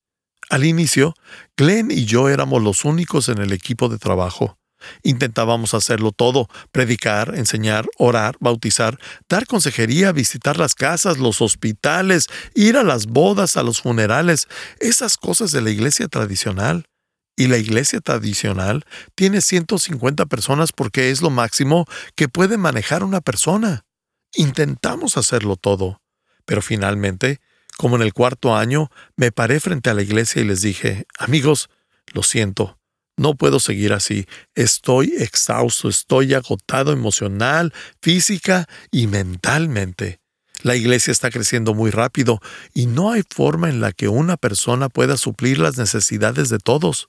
Al 0.51 0.65
inicio, 0.65 1.15
Glenn 1.57 1.91
y 1.91 2.07
yo 2.07 2.29
éramos 2.29 2.63
los 2.63 2.85
únicos 2.85 3.29
en 3.29 3.39
el 3.39 3.53
equipo 3.53 3.89
de 3.89 3.99
trabajo. 3.99 4.59
Intentábamos 5.03 5.75
hacerlo 5.75 6.13
todo, 6.13 6.49
predicar, 6.73 7.35
enseñar, 7.35 7.87
orar, 7.99 8.37
bautizar, 8.41 8.99
dar 9.29 9.47
consejería, 9.47 10.13
visitar 10.13 10.57
las 10.57 10.75
casas, 10.75 11.19
los 11.19 11.41
hospitales, 11.43 12.27
ir 12.55 12.77
a 12.77 12.85
las 12.85 13.07
bodas, 13.07 13.57
a 13.57 13.63
los 13.63 13.81
funerales, 13.81 14.47
esas 14.79 15.17
cosas 15.17 15.51
de 15.53 15.63
la 15.63 15.71
iglesia 15.71 16.09
tradicional. 16.09 16.87
Y 17.39 17.47
la 17.47 17.57
iglesia 17.57 18.01
tradicional 18.01 18.85
tiene 19.15 19.41
150 19.41 20.27
personas 20.27 20.73
porque 20.73 21.11
es 21.11 21.23
lo 21.23 21.31
máximo 21.31 21.87
que 22.17 22.29
puede 22.29 22.59
manejar 22.59 23.05
una 23.05 23.21
persona. 23.21 23.85
Intentamos 24.35 25.17
hacerlo 25.17 25.55
todo, 25.55 26.03
pero 26.47 26.63
finalmente, 26.63 27.41
como 27.77 27.95
en 27.95 28.03
el 28.03 28.13
cuarto 28.13 28.57
año, 28.57 28.91
me 29.15 29.31
paré 29.31 29.61
frente 29.61 29.89
a 29.89 29.95
la 29.95 30.03
iglesia 30.03 30.43
y 30.43 30.47
les 30.47 30.63
dije, 30.63 31.07
amigos, 31.17 31.71
lo 32.13 32.25
siento, 32.25 32.77
no 33.17 33.37
puedo 33.37 33.61
seguir 33.61 33.93
así. 33.93 34.27
Estoy 34.57 35.15
exhausto, 35.17 35.89
estoy 35.89 36.35
agotado 36.35 36.91
emocional, 36.91 37.73
física 38.03 38.67
y 38.91 39.07
mentalmente. 39.07 40.19
La 40.63 40.75
iglesia 40.75 41.13
está 41.13 41.31
creciendo 41.31 41.73
muy 41.73 41.93
rápido 41.93 42.41
y 42.75 42.87
no 42.87 43.13
hay 43.13 43.23
forma 43.31 43.69
en 43.69 43.81
la 43.81 43.93
que 43.93 44.09
una 44.09 44.37
persona 44.37 44.89
pueda 44.89 45.17
suplir 45.17 45.61
las 45.61 45.79
necesidades 45.79 46.49
de 46.49 46.59
todos. 46.59 47.09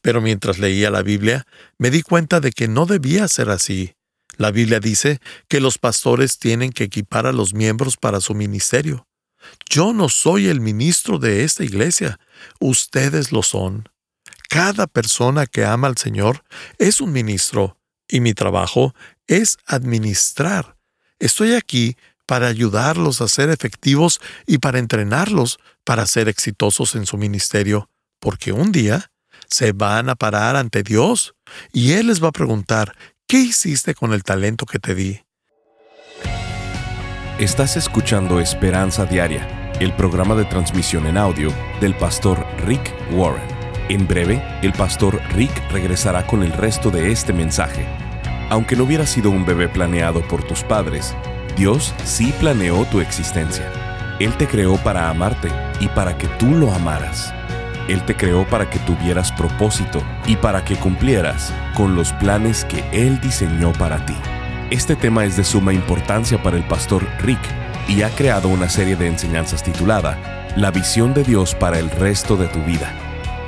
Pero 0.00 0.20
mientras 0.20 0.58
leía 0.58 0.90
la 0.90 1.02
Biblia, 1.02 1.46
me 1.78 1.90
di 1.90 2.02
cuenta 2.02 2.40
de 2.40 2.52
que 2.52 2.68
no 2.68 2.86
debía 2.86 3.28
ser 3.28 3.50
así. 3.50 3.94
La 4.36 4.50
Biblia 4.50 4.80
dice 4.80 5.20
que 5.48 5.60
los 5.60 5.78
pastores 5.78 6.38
tienen 6.38 6.72
que 6.72 6.84
equipar 6.84 7.26
a 7.26 7.32
los 7.32 7.54
miembros 7.54 7.96
para 7.96 8.20
su 8.20 8.34
ministerio. 8.34 9.06
Yo 9.68 9.92
no 9.92 10.08
soy 10.08 10.48
el 10.48 10.60
ministro 10.60 11.18
de 11.18 11.44
esta 11.44 11.64
iglesia, 11.64 12.18
ustedes 12.60 13.32
lo 13.32 13.42
son. 13.42 13.88
Cada 14.48 14.86
persona 14.86 15.46
que 15.46 15.64
ama 15.64 15.88
al 15.88 15.96
Señor 15.96 16.44
es 16.78 17.00
un 17.00 17.12
ministro 17.12 17.78
y 18.08 18.20
mi 18.20 18.34
trabajo 18.34 18.94
es 19.26 19.58
administrar. 19.66 20.76
Estoy 21.18 21.54
aquí 21.54 21.96
para 22.26 22.48
ayudarlos 22.48 23.20
a 23.20 23.28
ser 23.28 23.50
efectivos 23.50 24.20
y 24.46 24.58
para 24.58 24.78
entrenarlos 24.78 25.58
para 25.84 26.06
ser 26.06 26.28
exitosos 26.28 26.94
en 26.94 27.06
su 27.06 27.16
ministerio, 27.18 27.90
porque 28.20 28.52
un 28.52 28.72
día 28.72 29.11
se 29.52 29.72
van 29.72 30.08
a 30.08 30.14
parar 30.14 30.56
ante 30.56 30.82
Dios 30.82 31.34
y 31.72 31.92
Él 31.92 32.06
les 32.08 32.22
va 32.22 32.28
a 32.28 32.32
preguntar, 32.32 32.96
¿qué 33.26 33.38
hiciste 33.38 33.94
con 33.94 34.12
el 34.12 34.22
talento 34.22 34.66
que 34.66 34.78
te 34.78 34.94
di? 34.94 35.20
Estás 37.38 37.76
escuchando 37.76 38.40
Esperanza 38.40 39.04
Diaria, 39.04 39.72
el 39.80 39.92
programa 39.94 40.34
de 40.34 40.44
transmisión 40.44 41.06
en 41.06 41.18
audio 41.18 41.52
del 41.80 41.94
pastor 41.94 42.46
Rick 42.64 42.94
Warren. 43.12 43.42
En 43.88 44.06
breve, 44.06 44.42
el 44.62 44.72
pastor 44.72 45.20
Rick 45.34 45.52
regresará 45.70 46.26
con 46.26 46.42
el 46.42 46.52
resto 46.52 46.90
de 46.90 47.10
este 47.10 47.32
mensaje. 47.32 47.86
Aunque 48.48 48.76
no 48.76 48.84
hubiera 48.84 49.06
sido 49.06 49.30
un 49.30 49.44
bebé 49.44 49.68
planeado 49.68 50.26
por 50.28 50.44
tus 50.44 50.62
padres, 50.62 51.14
Dios 51.56 51.94
sí 52.04 52.32
planeó 52.38 52.84
tu 52.86 53.00
existencia. 53.00 53.70
Él 54.20 54.36
te 54.36 54.46
creó 54.46 54.76
para 54.78 55.10
amarte 55.10 55.48
y 55.80 55.88
para 55.88 56.16
que 56.16 56.28
tú 56.38 56.46
lo 56.54 56.72
amaras. 56.72 57.34
Él 57.88 58.04
te 58.04 58.16
creó 58.16 58.46
para 58.46 58.70
que 58.70 58.78
tuvieras 58.80 59.32
propósito 59.32 60.02
y 60.26 60.36
para 60.36 60.64
que 60.64 60.76
cumplieras 60.76 61.52
con 61.74 61.94
los 61.94 62.12
planes 62.14 62.64
que 62.64 62.84
Él 62.92 63.20
diseñó 63.20 63.72
para 63.72 64.04
ti. 64.06 64.14
Este 64.70 64.96
tema 64.96 65.24
es 65.24 65.36
de 65.36 65.44
suma 65.44 65.72
importancia 65.72 66.42
para 66.42 66.56
el 66.56 66.64
pastor 66.64 67.06
Rick 67.20 67.40
y 67.88 68.02
ha 68.02 68.10
creado 68.10 68.48
una 68.48 68.68
serie 68.68 68.96
de 68.96 69.06
enseñanzas 69.06 69.62
titulada 69.62 70.18
La 70.56 70.70
visión 70.70 71.12
de 71.14 71.24
Dios 71.24 71.54
para 71.54 71.78
el 71.78 71.90
resto 71.90 72.36
de 72.36 72.46
tu 72.46 72.60
vida. 72.60 72.92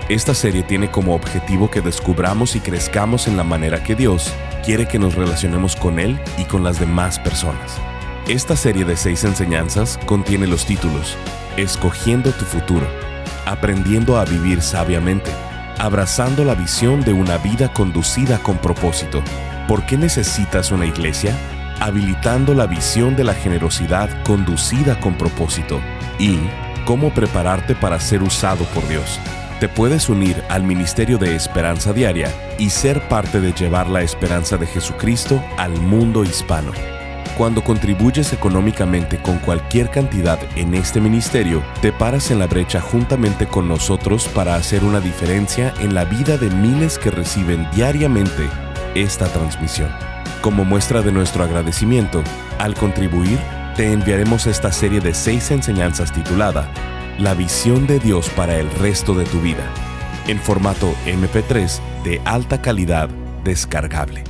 Esta 0.08 0.34
serie 0.34 0.62
tiene 0.62 0.90
como 0.90 1.14
objetivo 1.14 1.70
que 1.70 1.80
descubramos 1.80 2.56
y 2.56 2.60
crezcamos 2.60 3.26
en 3.26 3.38
la 3.38 3.44
manera 3.44 3.82
que 3.82 3.94
Dios 3.94 4.30
quiere 4.62 4.86
que 4.86 4.98
nos 4.98 5.14
relacionemos 5.14 5.76
con 5.76 5.98
Él 5.98 6.20
y 6.36 6.44
con 6.44 6.62
las 6.62 6.78
demás 6.78 7.18
personas. 7.18 7.80
Esta 8.28 8.56
serie 8.56 8.84
de 8.84 8.96
seis 8.96 9.24
enseñanzas 9.24 9.98
contiene 10.06 10.46
los 10.46 10.66
títulos 10.66 11.16
Escogiendo 11.56 12.32
tu 12.32 12.44
futuro, 12.44 12.86
Aprendiendo 13.46 14.18
a 14.18 14.24
vivir 14.24 14.62
sabiamente, 14.62 15.30
Abrazando 15.78 16.44
la 16.44 16.54
visión 16.54 17.02
de 17.02 17.12
una 17.12 17.36
vida 17.38 17.72
conducida 17.72 18.38
con 18.38 18.58
propósito. 18.58 19.22
¿Por 19.66 19.84
qué 19.86 19.96
necesitas 19.96 20.70
una 20.70 20.86
iglesia? 20.86 21.36
Habilitando 21.80 22.54
la 22.54 22.66
visión 22.66 23.16
de 23.16 23.24
la 23.24 23.34
generosidad 23.34 24.08
conducida 24.22 25.00
con 25.00 25.14
propósito. 25.14 25.80
Y 26.18 26.38
cómo 26.84 27.12
prepararte 27.12 27.74
para 27.74 27.98
ser 27.98 28.22
usado 28.22 28.64
por 28.66 28.86
Dios. 28.88 29.18
Te 29.58 29.68
puedes 29.68 30.08
unir 30.08 30.42
al 30.48 30.62
Ministerio 30.62 31.18
de 31.18 31.34
Esperanza 31.34 31.92
Diaria 31.92 32.30
y 32.58 32.70
ser 32.70 33.08
parte 33.08 33.40
de 33.40 33.52
llevar 33.52 33.88
la 33.88 34.02
esperanza 34.02 34.56
de 34.56 34.66
Jesucristo 34.66 35.42
al 35.56 35.72
mundo 35.72 36.22
hispano. 36.24 36.72
Cuando 37.36 37.64
contribuyes 37.64 38.32
económicamente 38.32 39.18
con 39.18 39.38
cualquier 39.38 39.90
cantidad 39.90 40.38
en 40.54 40.72
este 40.72 41.00
ministerio, 41.00 41.64
te 41.82 41.90
paras 41.90 42.30
en 42.30 42.38
la 42.38 42.46
brecha 42.46 42.80
juntamente 42.80 43.48
con 43.48 43.66
nosotros 43.66 44.28
para 44.28 44.54
hacer 44.54 44.84
una 44.84 45.00
diferencia 45.00 45.74
en 45.80 45.94
la 45.94 46.04
vida 46.04 46.38
de 46.38 46.48
miles 46.48 46.96
que 46.96 47.10
reciben 47.10 47.66
diariamente 47.74 48.48
esta 48.94 49.26
transmisión. 49.26 49.90
Como 50.42 50.64
muestra 50.64 51.02
de 51.02 51.10
nuestro 51.10 51.42
agradecimiento, 51.42 52.22
al 52.58 52.76
contribuir, 52.76 53.40
te 53.74 53.90
enviaremos 53.90 54.46
esta 54.46 54.70
serie 54.70 55.00
de 55.00 55.12
seis 55.12 55.50
enseñanzas 55.50 56.12
titulada 56.12 56.70
La 57.18 57.34
visión 57.34 57.88
de 57.88 57.98
Dios 57.98 58.28
para 58.30 58.60
el 58.60 58.70
resto 58.70 59.12
de 59.12 59.24
tu 59.24 59.40
vida, 59.40 59.64
en 60.28 60.38
formato 60.38 60.94
MP3 61.04 61.80
de 62.04 62.20
alta 62.24 62.62
calidad 62.62 63.08
descargable. 63.42 64.22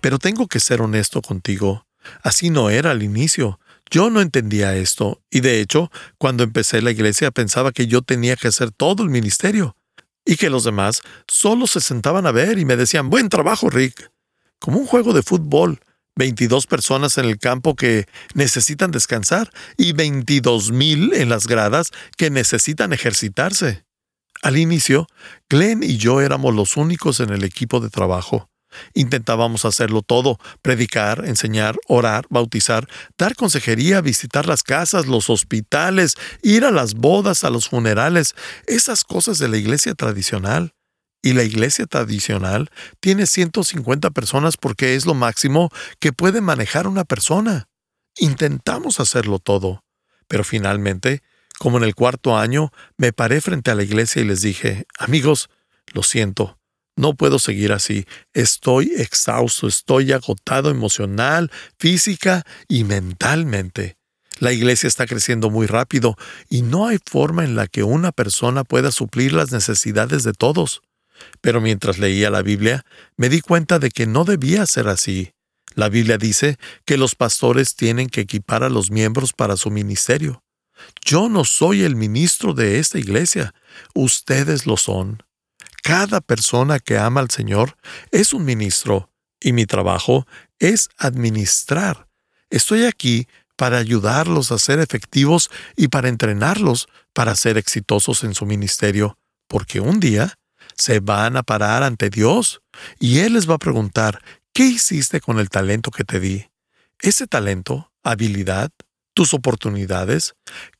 Pero 0.00 0.18
tengo 0.18 0.46
que 0.46 0.60
ser 0.60 0.82
honesto 0.82 1.22
contigo. 1.22 1.86
Así 2.22 2.50
no 2.50 2.70
era 2.70 2.90
al 2.90 3.02
inicio. 3.02 3.60
Yo 3.90 4.10
no 4.10 4.20
entendía 4.20 4.76
esto 4.76 5.22
y 5.30 5.40
de 5.40 5.60
hecho, 5.60 5.90
cuando 6.18 6.44
empecé 6.44 6.82
la 6.82 6.90
iglesia 6.90 7.30
pensaba 7.30 7.72
que 7.72 7.86
yo 7.86 8.02
tenía 8.02 8.36
que 8.36 8.48
hacer 8.48 8.70
todo 8.70 9.02
el 9.02 9.08
ministerio 9.08 9.77
y 10.28 10.36
que 10.36 10.50
los 10.50 10.62
demás 10.62 11.00
solo 11.26 11.66
se 11.66 11.80
sentaban 11.80 12.26
a 12.26 12.32
ver 12.32 12.58
y 12.58 12.66
me 12.66 12.76
decían, 12.76 13.08
buen 13.08 13.30
trabajo, 13.30 13.70
Rick. 13.70 14.12
Como 14.58 14.78
un 14.78 14.86
juego 14.86 15.14
de 15.14 15.22
fútbol, 15.22 15.80
22 16.16 16.66
personas 16.66 17.16
en 17.16 17.24
el 17.24 17.38
campo 17.38 17.74
que 17.74 18.04
necesitan 18.34 18.90
descansar 18.90 19.50
y 19.78 19.94
22 19.94 20.70
mil 20.70 21.14
en 21.14 21.30
las 21.30 21.46
gradas 21.46 21.92
que 22.18 22.28
necesitan 22.28 22.92
ejercitarse. 22.92 23.86
Al 24.42 24.58
inicio, 24.58 25.06
Glenn 25.48 25.82
y 25.82 25.96
yo 25.96 26.20
éramos 26.20 26.54
los 26.54 26.76
únicos 26.76 27.20
en 27.20 27.30
el 27.30 27.42
equipo 27.42 27.80
de 27.80 27.88
trabajo. 27.88 28.50
Intentábamos 28.94 29.64
hacerlo 29.64 30.02
todo, 30.02 30.38
predicar, 30.62 31.24
enseñar, 31.26 31.76
orar, 31.86 32.26
bautizar, 32.30 32.88
dar 33.16 33.34
consejería, 33.34 34.00
visitar 34.00 34.46
las 34.46 34.62
casas, 34.62 35.06
los 35.06 35.30
hospitales, 35.30 36.14
ir 36.42 36.64
a 36.64 36.70
las 36.70 36.94
bodas, 36.94 37.44
a 37.44 37.50
los 37.50 37.68
funerales, 37.68 38.34
esas 38.66 39.04
cosas 39.04 39.38
de 39.38 39.48
la 39.48 39.56
iglesia 39.56 39.94
tradicional. 39.94 40.74
Y 41.20 41.32
la 41.32 41.42
iglesia 41.42 41.86
tradicional 41.86 42.70
tiene 43.00 43.26
150 43.26 44.10
personas 44.10 44.56
porque 44.56 44.94
es 44.94 45.04
lo 45.04 45.14
máximo 45.14 45.68
que 45.98 46.12
puede 46.12 46.40
manejar 46.40 46.86
una 46.86 47.04
persona. 47.04 47.68
Intentamos 48.18 49.00
hacerlo 49.00 49.40
todo, 49.40 49.84
pero 50.28 50.44
finalmente, 50.44 51.22
como 51.58 51.78
en 51.78 51.84
el 51.84 51.96
cuarto 51.96 52.38
año, 52.38 52.70
me 52.96 53.12
paré 53.12 53.40
frente 53.40 53.72
a 53.72 53.74
la 53.74 53.82
iglesia 53.82 54.22
y 54.22 54.26
les 54.26 54.42
dije, 54.42 54.86
amigos, 54.96 55.50
lo 55.92 56.04
siento, 56.04 56.57
no 56.98 57.14
puedo 57.14 57.38
seguir 57.38 57.72
así. 57.72 58.04
Estoy 58.34 58.92
exhausto, 58.96 59.68
estoy 59.68 60.12
agotado 60.12 60.70
emocional, 60.70 61.50
física 61.78 62.44
y 62.68 62.84
mentalmente. 62.84 63.96
La 64.40 64.52
iglesia 64.52 64.86
está 64.86 65.06
creciendo 65.06 65.48
muy 65.50 65.66
rápido 65.66 66.16
y 66.48 66.62
no 66.62 66.86
hay 66.86 66.98
forma 67.04 67.44
en 67.44 67.56
la 67.56 67.66
que 67.66 67.82
una 67.82 68.12
persona 68.12 68.64
pueda 68.64 68.90
suplir 68.90 69.32
las 69.32 69.52
necesidades 69.52 70.24
de 70.24 70.32
todos. 70.32 70.82
Pero 71.40 71.60
mientras 71.60 71.98
leía 71.98 72.30
la 72.30 72.42
Biblia, 72.42 72.84
me 73.16 73.28
di 73.28 73.40
cuenta 73.40 73.78
de 73.78 73.90
que 73.90 74.06
no 74.06 74.24
debía 74.24 74.66
ser 74.66 74.88
así. 74.88 75.32
La 75.74 75.88
Biblia 75.88 76.18
dice 76.18 76.58
que 76.84 76.96
los 76.96 77.14
pastores 77.14 77.74
tienen 77.76 78.08
que 78.08 78.22
equipar 78.22 78.62
a 78.64 78.68
los 78.68 78.90
miembros 78.90 79.32
para 79.32 79.56
su 79.56 79.70
ministerio. 79.70 80.42
Yo 81.04 81.28
no 81.28 81.44
soy 81.44 81.82
el 81.82 81.96
ministro 81.96 82.54
de 82.54 82.78
esta 82.78 82.98
iglesia, 82.98 83.54
ustedes 83.94 84.66
lo 84.66 84.76
son. 84.76 85.22
Cada 85.88 86.20
persona 86.20 86.80
que 86.80 86.98
ama 86.98 87.20
al 87.20 87.30
Señor 87.30 87.78
es 88.10 88.34
un 88.34 88.44
ministro 88.44 89.10
y 89.40 89.54
mi 89.54 89.64
trabajo 89.64 90.26
es 90.58 90.90
administrar. 90.98 92.08
Estoy 92.50 92.84
aquí 92.84 93.26
para 93.56 93.78
ayudarlos 93.78 94.52
a 94.52 94.58
ser 94.58 94.80
efectivos 94.80 95.48
y 95.76 95.88
para 95.88 96.10
entrenarlos 96.10 96.88
para 97.14 97.34
ser 97.34 97.56
exitosos 97.56 98.22
en 98.22 98.34
su 98.34 98.44
ministerio, 98.44 99.16
porque 99.46 99.80
un 99.80 99.98
día 99.98 100.34
se 100.76 101.00
van 101.00 101.38
a 101.38 101.42
parar 101.42 101.82
ante 101.82 102.10
Dios 102.10 102.60
y 103.00 103.20
Él 103.20 103.32
les 103.32 103.48
va 103.48 103.54
a 103.54 103.58
preguntar, 103.58 104.20
¿qué 104.52 104.64
hiciste 104.64 105.22
con 105.22 105.38
el 105.38 105.48
talento 105.48 105.90
que 105.90 106.04
te 106.04 106.20
di? 106.20 106.50
Ese 106.98 107.26
talento, 107.26 107.90
habilidad, 108.02 108.70
tus 109.14 109.32
oportunidades, 109.32 110.34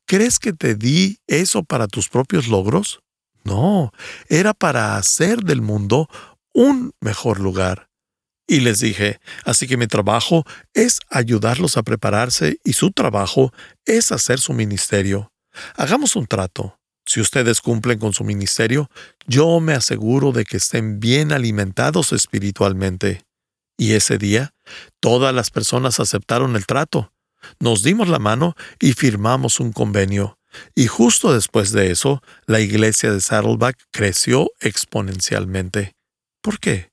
¿crees 0.04 0.38
que 0.38 0.52
te 0.52 0.74
di 0.74 1.18
eso 1.26 1.64
para 1.64 1.88
tus 1.88 2.10
propios 2.10 2.46
logros? 2.46 3.00
No, 3.48 3.92
era 4.28 4.54
para 4.54 4.96
hacer 4.96 5.42
del 5.42 5.62
mundo 5.62 6.08
un 6.52 6.92
mejor 7.00 7.40
lugar. 7.40 7.88
Y 8.46 8.60
les 8.60 8.80
dije, 8.80 9.20
así 9.44 9.66
que 9.66 9.76
mi 9.76 9.86
trabajo 9.86 10.44
es 10.72 11.00
ayudarlos 11.10 11.76
a 11.76 11.82
prepararse 11.82 12.58
y 12.64 12.72
su 12.72 12.92
trabajo 12.92 13.52
es 13.84 14.10
hacer 14.10 14.40
su 14.40 14.54
ministerio. 14.54 15.32
Hagamos 15.76 16.16
un 16.16 16.26
trato. 16.26 16.78
Si 17.04 17.20
ustedes 17.20 17.60
cumplen 17.60 17.98
con 17.98 18.12
su 18.14 18.24
ministerio, 18.24 18.90
yo 19.26 19.60
me 19.60 19.74
aseguro 19.74 20.32
de 20.32 20.44
que 20.44 20.56
estén 20.56 20.98
bien 20.98 21.32
alimentados 21.32 22.12
espiritualmente. 22.12 23.22
Y 23.78 23.92
ese 23.92 24.18
día, 24.18 24.54
todas 25.00 25.34
las 25.34 25.50
personas 25.50 26.00
aceptaron 26.00 26.56
el 26.56 26.66
trato. 26.66 27.12
Nos 27.60 27.82
dimos 27.82 28.08
la 28.08 28.18
mano 28.18 28.54
y 28.80 28.92
firmamos 28.92 29.60
un 29.60 29.72
convenio. 29.72 30.38
Y 30.74 30.86
justo 30.86 31.32
después 31.32 31.72
de 31.72 31.90
eso, 31.90 32.22
la 32.46 32.60
iglesia 32.60 33.12
de 33.12 33.20
Saddleback 33.20 33.76
creció 33.92 34.50
exponencialmente. 34.60 35.92
¿Por 36.40 36.58
qué? 36.58 36.90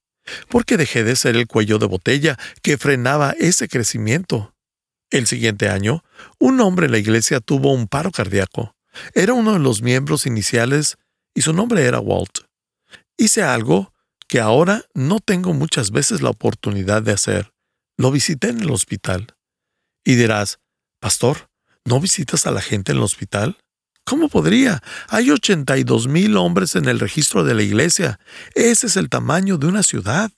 porque 0.50 0.78
dejé 0.78 1.04
de 1.04 1.16
ser 1.16 1.36
el 1.36 1.48
cuello 1.48 1.78
de 1.78 1.88
botella 1.88 2.38
que 2.62 2.78
frenaba 2.78 3.32
ese 3.40 3.68
crecimiento. 3.68 4.54
El 5.12 5.28
siguiente 5.28 5.70
año, 5.70 6.04
un 6.40 6.60
hombre 6.62 6.88
en 6.88 6.94
la 6.94 6.98
iglesia 6.98 7.40
tuvo 7.40 7.74
un 7.74 7.88
paro 7.88 8.12
cardíaco. 8.12 8.76
Era 9.14 9.34
uno 9.34 9.54
de 9.54 9.60
los 9.60 9.82
miembros 9.82 10.26
iniciales 10.26 10.98
y 11.34 11.42
su 11.42 11.54
nombre 11.54 11.84
era 11.84 12.00
Walt. 12.00 12.40
Hice 13.18 13.44
algo 13.44 13.94
que 14.28 14.40
ahora 14.40 14.84
no 14.94 15.20
tengo 15.20 15.54
muchas 15.54 15.92
veces 15.92 16.22
la 16.22 16.30
oportunidad 16.30 17.04
de 17.04 17.12
hacer. 17.12 17.52
Lo 17.98 18.12
visité 18.12 18.50
en 18.50 18.62
el 18.62 18.72
hospital. 18.72 19.36
Y 20.04 20.16
dirás, 20.16 20.60
Pastor, 21.00 21.50
¿no 21.86 22.00
visitas 22.00 22.46
a 22.46 22.52
la 22.52 22.62
gente 22.62 22.92
en 22.92 22.98
el 22.98 23.04
hospital? 23.04 23.58
¿Cómo 24.04 24.30
podría? 24.30 24.82
Hay 25.08 25.32
82 25.32 26.08
mil 26.08 26.38
hombres 26.38 26.76
en 26.76 26.86
el 26.86 27.00
registro 27.00 27.44
de 27.44 27.56
la 27.56 27.64
iglesia. 27.64 28.20
Ese 28.54 28.88
es 28.88 28.98
el 28.98 29.10
tamaño 29.10 29.58
de 29.58 29.68
una 29.68 29.82
ciudad. 29.82 30.32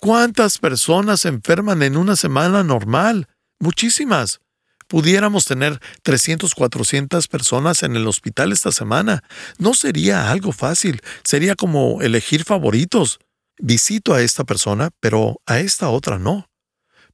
¿Cuántas 0.00 0.58
personas 0.58 1.20
se 1.20 1.28
enferman 1.28 1.82
en 1.82 1.96
una 1.96 2.16
semana 2.16 2.64
normal? 2.64 3.28
Muchísimas. 3.60 4.40
Pudiéramos 4.88 5.44
tener 5.44 5.80
300, 6.02 6.54
400 6.54 7.28
personas 7.28 7.82
en 7.82 7.96
el 7.96 8.06
hospital 8.06 8.52
esta 8.52 8.72
semana. 8.72 9.22
No 9.58 9.74
sería 9.74 10.30
algo 10.30 10.52
fácil. 10.52 11.00
Sería 11.24 11.54
como 11.56 12.02
elegir 12.02 12.44
favoritos. 12.44 13.18
Visito 13.58 14.14
a 14.14 14.22
esta 14.22 14.44
persona, 14.44 14.90
pero 15.00 15.40
a 15.46 15.58
esta 15.58 15.88
otra 15.88 16.18
no. 16.18 16.48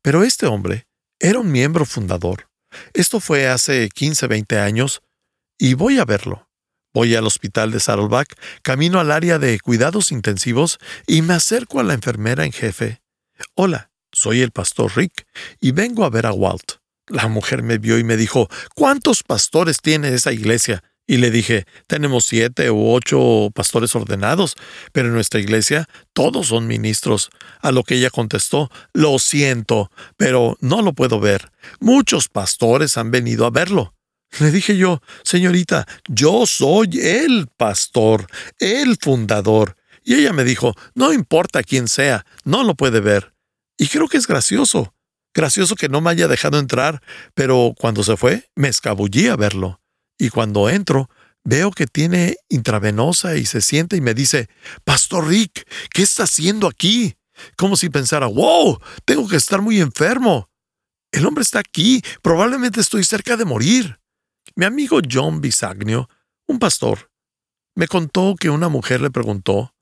Pero 0.03 0.23
este 0.23 0.47
hombre 0.47 0.87
era 1.19 1.39
un 1.39 1.53
miembro 1.53 1.85
fundador. 1.87 2.47
Esto 2.95 3.21
fue 3.21 3.49
hace 3.49 3.89
15, 3.89 4.27
20 4.27 4.59
años 4.59 5.03
y 5.59 5.75
voy 5.75 5.99
a 5.99 6.05
verlo. 6.05 6.49
Voy 6.95 7.15
al 7.15 7.27
hospital 7.27 7.71
de 7.71 7.81
Saddleback, 7.81 8.39
camino 8.63 9.01
al 9.01 9.13
área 9.13 9.39
de 9.39 9.59
cuidados 9.61 10.13
intensivos 10.13 10.79
y 11.07 11.23
me 11.23 11.35
acerco 11.35 11.81
a 11.81 11.85
la 11.85 11.95
enfermera 11.95 12.45
en 12.45 12.53
jefe. 12.53 13.01
Hola, 13.55 13.91
soy 14.13 14.43
el 14.43 14.51
pastor 14.51 14.93
Rick 14.95 15.27
y 15.59 15.73
vengo 15.73 16.05
a 16.05 16.11
ver 16.11 16.27
a 16.27 16.33
Walt. 16.33 16.83
La 17.07 17.29
mujer 17.29 17.63
me 17.63 17.79
vio 17.79 17.99
y 17.99 18.05
me 18.05 18.17
dijo, 18.17 18.49
¿cuántos 18.75 19.23
pastores 19.23 19.79
tiene 19.81 20.15
esa 20.15 20.33
iglesia? 20.33 20.85
Y 21.13 21.19
le 21.19 21.31
dije, 21.31 21.67
tenemos 21.89 22.25
siete 22.25 22.71
u 22.71 22.91
ocho 22.91 23.51
pastores 23.53 23.95
ordenados, 23.95 24.57
pero 24.93 25.09
en 25.09 25.13
nuestra 25.13 25.41
iglesia 25.41 25.87
todos 26.15 26.47
son 26.47 26.67
ministros. 26.67 27.29
A 27.61 27.71
lo 27.71 27.85
que 27.85 27.97
ella 27.97 28.09
contestó, 28.09 28.71
lo 28.95 29.19
siento, 29.19 29.91
pero 30.17 30.57
no 30.63 30.81
lo 30.81 30.95
puedo 30.95 31.21
ver. 31.21 31.53
Muchos 31.81 32.29
pastores 32.29 32.97
han 32.97 33.11
venido 33.11 33.45
a 33.45 33.51
verlo. 33.51 33.95
Le 34.41 34.51
dije 34.51 34.79
yo, 34.79 35.03
señorita, 35.23 35.87
yo 36.09 36.47
soy 36.47 36.99
el 37.03 37.47
pastor, 37.59 38.27
el 38.59 38.97
fundador. 38.99 39.77
Y 40.03 40.15
ella 40.15 40.33
me 40.33 40.45
dijo, 40.45 40.75
no 40.95 41.13
importa 41.13 41.63
quién 41.63 41.89
sea, 41.89 42.25
no 42.45 42.65
lo 42.65 42.75
puede 42.75 43.01
ver. 43.01 43.35
Y 43.77 43.89
creo 43.89 44.09
que 44.09 44.17
es 44.17 44.27
gracioso. 44.27 44.95
Gracioso 45.35 45.77
que 45.77 45.91
no 45.91 46.01
me 46.01 46.09
haya 46.09 46.27
dejado 46.27 46.59
entrar, 46.59 47.03
pero 47.35 47.75
cuando 47.79 48.03
se 48.03 48.17
fue, 48.17 48.49
me 48.55 48.69
escabullí 48.69 49.29
a 49.29 49.37
verlo. 49.37 49.82
Y 50.19 50.31
cuando 50.31 50.69
entro, 50.69 51.09
veo 51.45 51.71
que 51.71 51.87
tiene 51.87 52.37
intravenosa 52.49 53.37
y 53.37 53.47
se 53.47 53.61
siente 53.61 53.97
y 53.97 54.01
me 54.01 54.15
dice, 54.15 54.49
Pastor 54.85 55.29
Rick, 55.29 55.69
¿qué 55.93 56.03
está 56.03 56.25
haciendo 56.25 56.67
aquí? 56.69 57.17
Como 57.57 57.77
si 57.77 57.89
pensara, 57.89 58.27
wow, 58.27 58.79
tengo 59.05 59.29
que 59.29 59.37
estar 59.37 59.61
muy 59.61 59.81
enfermo. 59.81 60.49
El 61.11 61.27
hombre 61.27 61.43
está 61.43 61.59
aquí, 61.59 62.03
probablemente 62.23 62.81
estoy 62.81 63.05
cerca 63.05 63.37
de 63.37 63.45
morir. 63.45 64.01
Mi 64.55 64.65
amigo 64.65 65.01
John 65.11 65.41
Bisagno, 65.41 66.09
un 66.47 66.59
pastor, 66.59 67.11
me 67.75 67.89
contó 67.89 68.35
que 68.39 68.51
una 68.51 68.69
mujer 68.69 69.01
le 69.01 69.11
preguntó 69.11 69.75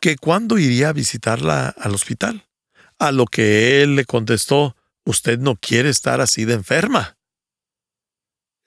que 0.00 0.16
cuándo 0.16 0.58
iría 0.58 0.90
a 0.90 0.92
visitarla 0.92 1.68
al 1.68 1.94
hospital, 1.94 2.48
a 2.98 3.12
lo 3.12 3.26
que 3.26 3.82
él 3.82 3.96
le 3.96 4.04
contestó, 4.04 4.76
usted 5.04 5.38
no 5.38 5.56
quiere 5.56 5.88
estar 5.88 6.20
así 6.20 6.44
de 6.44 6.54
enferma. 6.54 7.16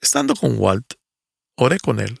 Estando 0.00 0.34
con 0.34 0.58
Walt, 0.58 0.94
oré 1.56 1.78
con 1.78 2.00
él, 2.00 2.20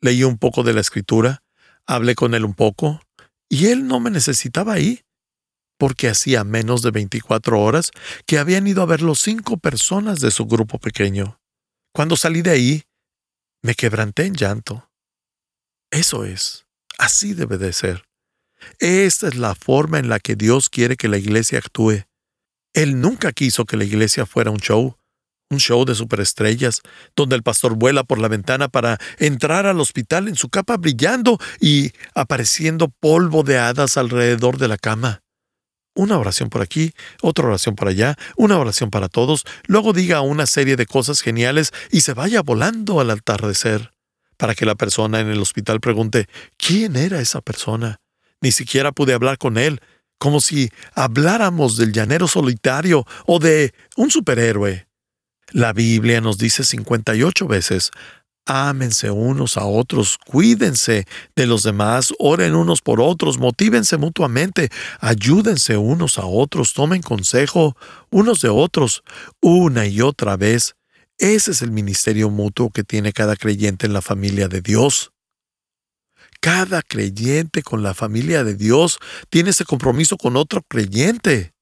leí 0.00 0.24
un 0.24 0.38
poco 0.38 0.62
de 0.62 0.72
la 0.72 0.80
escritura, 0.80 1.42
hablé 1.86 2.14
con 2.14 2.34
él 2.34 2.44
un 2.44 2.54
poco, 2.54 3.00
y 3.48 3.66
él 3.66 3.86
no 3.86 4.00
me 4.00 4.10
necesitaba 4.10 4.74
ahí, 4.74 5.04
porque 5.78 6.08
hacía 6.08 6.44
menos 6.44 6.82
de 6.82 6.90
24 6.90 7.58
horas 7.58 7.90
que 8.26 8.38
habían 8.38 8.66
ido 8.66 8.82
a 8.82 8.86
verlo 8.86 9.14
cinco 9.14 9.56
personas 9.56 10.20
de 10.20 10.30
su 10.30 10.44
grupo 10.44 10.78
pequeño. 10.78 11.40
Cuando 11.92 12.16
salí 12.16 12.42
de 12.42 12.50
ahí, 12.50 12.82
me 13.62 13.74
quebranté 13.74 14.26
en 14.26 14.34
llanto. 14.34 14.90
Eso 15.90 16.24
es, 16.24 16.66
así 16.98 17.34
debe 17.34 17.58
de 17.58 17.72
ser. 17.72 18.04
Esta 18.78 19.28
es 19.28 19.36
la 19.36 19.54
forma 19.54 19.98
en 19.98 20.08
la 20.08 20.20
que 20.20 20.36
Dios 20.36 20.68
quiere 20.68 20.96
que 20.96 21.08
la 21.08 21.16
iglesia 21.16 21.58
actúe. 21.58 22.04
Él 22.74 23.00
nunca 23.00 23.32
quiso 23.32 23.64
que 23.64 23.76
la 23.76 23.84
iglesia 23.84 24.26
fuera 24.26 24.50
un 24.50 24.60
show, 24.60 24.96
un 25.50 25.58
show 25.58 25.84
de 25.84 25.94
superestrellas, 25.94 26.80
donde 27.16 27.36
el 27.36 27.42
pastor 27.42 27.74
vuela 27.74 28.04
por 28.04 28.18
la 28.18 28.28
ventana 28.28 28.68
para 28.68 28.98
entrar 29.18 29.66
al 29.66 29.80
hospital 29.80 30.28
en 30.28 30.36
su 30.36 30.48
capa 30.48 30.76
brillando 30.76 31.38
y 31.60 31.92
apareciendo 32.14 32.88
polvo 32.88 33.42
de 33.42 33.58
hadas 33.58 33.96
alrededor 33.96 34.58
de 34.58 34.68
la 34.68 34.78
cama 34.78 35.22
una 35.94 36.18
oración 36.18 36.48
por 36.48 36.62
aquí, 36.62 36.92
otra 37.20 37.46
oración 37.46 37.74
por 37.74 37.88
allá, 37.88 38.16
una 38.36 38.58
oración 38.58 38.90
para 38.90 39.08
todos, 39.08 39.44
luego 39.66 39.92
diga 39.92 40.20
una 40.20 40.46
serie 40.46 40.76
de 40.76 40.86
cosas 40.86 41.20
geniales 41.20 41.72
y 41.90 42.00
se 42.02 42.14
vaya 42.14 42.42
volando 42.42 43.00
al 43.00 43.10
atardecer, 43.10 43.90
para 44.36 44.54
que 44.54 44.64
la 44.64 44.76
persona 44.76 45.20
en 45.20 45.28
el 45.28 45.40
hospital 45.40 45.80
pregunte, 45.80 46.26
¿quién 46.56 46.96
era 46.96 47.20
esa 47.20 47.40
persona? 47.40 47.98
Ni 48.40 48.52
siquiera 48.52 48.92
pude 48.92 49.12
hablar 49.12 49.36
con 49.36 49.58
él, 49.58 49.80
como 50.18 50.40
si 50.40 50.70
habláramos 50.94 51.76
del 51.76 51.92
llanero 51.92 52.28
solitario 52.28 53.06
o 53.26 53.38
de 53.38 53.74
un 53.96 54.10
superhéroe. 54.10 54.89
La 55.52 55.72
Biblia 55.72 56.20
nos 56.20 56.38
dice 56.38 56.64
58 56.64 57.46
veces, 57.46 57.90
Ámense 58.46 59.10
unos 59.10 59.56
a 59.56 59.64
otros, 59.64 60.18
cuídense 60.18 61.06
de 61.36 61.46
los 61.46 61.62
demás, 61.62 62.12
oren 62.18 62.56
unos 62.56 62.80
por 62.80 63.00
otros, 63.00 63.38
motívense 63.38 63.96
mutuamente, 63.96 64.70
ayúdense 64.98 65.76
unos 65.76 66.18
a 66.18 66.24
otros, 66.24 66.72
tomen 66.72 67.02
consejo 67.02 67.76
unos 68.10 68.40
de 68.40 68.48
otros, 68.48 69.04
una 69.40 69.86
y 69.86 70.00
otra 70.00 70.36
vez. 70.36 70.74
Ese 71.18 71.50
es 71.50 71.62
el 71.62 71.70
ministerio 71.70 72.30
mutuo 72.30 72.70
que 72.70 72.82
tiene 72.82 73.12
cada 73.12 73.36
creyente 73.36 73.86
en 73.86 73.92
la 73.92 74.02
familia 74.02 74.48
de 74.48 74.62
Dios. 74.62 75.12
Cada 76.40 76.82
creyente 76.82 77.62
con 77.62 77.82
la 77.82 77.94
familia 77.94 78.42
de 78.42 78.56
Dios 78.56 78.98
tiene 79.28 79.50
ese 79.50 79.66
compromiso 79.66 80.16
con 80.16 80.36
otro 80.36 80.62
creyente. 80.62 81.52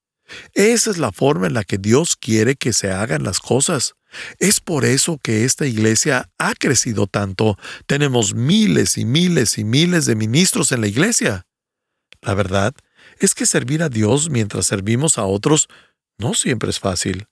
Esa 0.55 0.91
es 0.91 0.99
la 0.99 1.13
forma 1.13 1.47
en 1.47 1.55
la 1.55 1.65
que 1.65 1.79
Dios 1.79 2.17
quiere 2.17 2.57
que 2.57 2.73
se 2.73 2.91
hagan 2.91 3.23
las 3.23 3.41
cosas. 3.41 3.95
Es 4.39 4.61
por 4.61 4.85
eso 4.85 5.19
que 5.19 5.45
esta 5.45 5.67
iglesia 5.67 6.31
ha 6.39 6.55
crecido 6.55 7.07
tanto. 7.07 7.59
Tenemos 7.87 8.35
miles 8.35 8.97
y 8.99 9.05
miles 9.05 9.59
y 9.59 9.65
miles 9.65 10.07
de 10.07 10.17
ministros 10.17 10.73
en 10.73 10.81
la 10.81 10.87
iglesia. 10.87 11.47
La 12.23 12.35
verdad 12.35 12.75
es 13.21 13.35
que 13.35 13.47
servir 13.47 13.83
a 13.83 13.89
Dios 13.89 14.31
mientras 14.31 14.67
servimos 14.67 15.19
a 15.19 15.25
otros 15.25 15.69
no 16.19 16.35
siempre 16.35 16.71
es 16.71 16.81
fácil. 16.81 17.27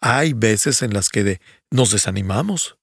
Hay 0.00 0.32
veces 0.32 0.82
en 0.82 0.92
las 0.92 1.08
que 1.08 1.40
nos 1.70 1.90
desanimamos. 1.90 2.76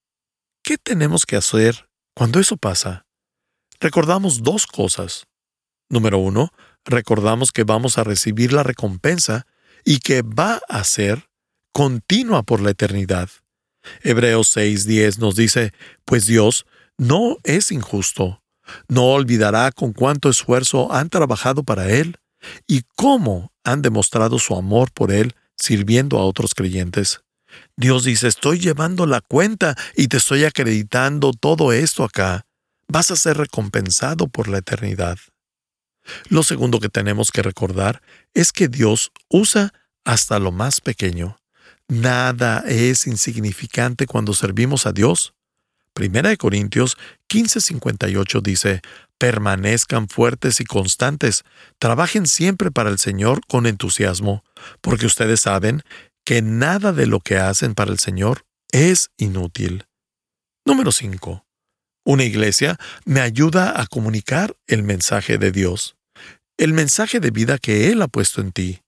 ¿Qué 0.63 0.77
tenemos 0.77 1.25
que 1.25 1.35
hacer 1.35 1.89
cuando 2.15 2.39
eso 2.39 2.57
pasa? 2.57 3.05
Recordamos 3.79 4.43
dos 4.43 4.67
cosas. 4.67 5.27
Número 5.89 6.19
uno, 6.19 6.53
recordamos 6.85 7.51
que 7.51 7.63
vamos 7.63 7.97
a 7.97 8.03
recibir 8.03 8.53
la 8.53 8.63
recompensa 8.63 9.45
y 9.83 9.99
que 9.99 10.21
va 10.21 10.61
a 10.67 10.83
ser 10.83 11.27
continua 11.73 12.43
por 12.43 12.61
la 12.61 12.71
eternidad. 12.71 13.29
Hebreos 14.03 14.55
6:10 14.55 15.19
nos 15.19 15.35
dice, 15.35 15.73
pues 16.05 16.25
Dios 16.25 16.65
no 16.97 17.37
es 17.43 17.71
injusto, 17.71 18.43
no 18.87 19.05
olvidará 19.05 19.71
con 19.71 19.93
cuánto 19.93 20.29
esfuerzo 20.29 20.91
han 20.91 21.09
trabajado 21.09 21.63
para 21.63 21.89
Él 21.89 22.17
y 22.67 22.83
cómo 22.95 23.51
han 23.63 23.81
demostrado 23.81 24.39
su 24.39 24.55
amor 24.55 24.91
por 24.91 25.11
Él 25.11 25.35
sirviendo 25.57 26.17
a 26.17 26.25
otros 26.25 26.53
creyentes. 26.53 27.21
Dios 27.75 28.03
dice, 28.03 28.27
estoy 28.27 28.59
llevando 28.59 29.05
la 29.05 29.21
cuenta 29.21 29.75
y 29.95 30.07
te 30.07 30.17
estoy 30.17 30.45
acreditando 30.45 31.33
todo 31.33 31.73
esto 31.73 32.03
acá. 32.03 32.45
Vas 32.87 33.11
a 33.11 33.15
ser 33.15 33.37
recompensado 33.37 34.27
por 34.27 34.47
la 34.47 34.59
eternidad. 34.59 35.17
Lo 36.29 36.43
segundo 36.43 36.79
que 36.79 36.89
tenemos 36.89 37.31
que 37.31 37.43
recordar 37.43 38.01
es 38.33 38.51
que 38.51 38.67
Dios 38.67 39.11
usa 39.29 39.73
hasta 40.03 40.39
lo 40.39 40.51
más 40.51 40.81
pequeño. 40.81 41.37
Nada 41.87 42.63
es 42.67 43.07
insignificante 43.07 44.07
cuando 44.07 44.33
servimos 44.33 44.85
a 44.85 44.93
Dios. 44.93 45.33
Primera 45.93 46.29
de 46.29 46.37
Corintios 46.37 46.97
15:58 47.27 48.41
dice, 48.41 48.81
permanezcan 49.17 50.07
fuertes 50.07 50.61
y 50.61 50.65
constantes, 50.65 51.43
trabajen 51.79 52.25
siempre 52.27 52.71
para 52.71 52.89
el 52.89 52.97
Señor 52.97 53.41
con 53.47 53.67
entusiasmo, 53.67 54.43
porque 54.79 55.05
ustedes 55.05 55.41
saben 55.41 55.83
que 56.23 56.41
nada 56.41 56.93
de 56.93 57.07
lo 57.07 57.19
que 57.19 57.37
hacen 57.37 57.75
para 57.75 57.91
el 57.91 57.99
Señor 57.99 58.45
es 58.71 59.11
inútil. 59.17 59.85
Número 60.65 60.91
5. 60.91 61.45
Una 62.03 62.23
iglesia 62.23 62.77
me 63.05 63.21
ayuda 63.21 63.79
a 63.79 63.85
comunicar 63.85 64.55
el 64.67 64.83
mensaje 64.83 65.37
de 65.37 65.51
Dios, 65.51 65.95
el 66.57 66.73
mensaje 66.73 67.19
de 67.19 67.31
vida 67.31 67.57
que 67.57 67.89
Él 67.89 68.01
ha 68.01 68.07
puesto 68.07 68.41
en 68.41 68.51
ti. 68.51 68.81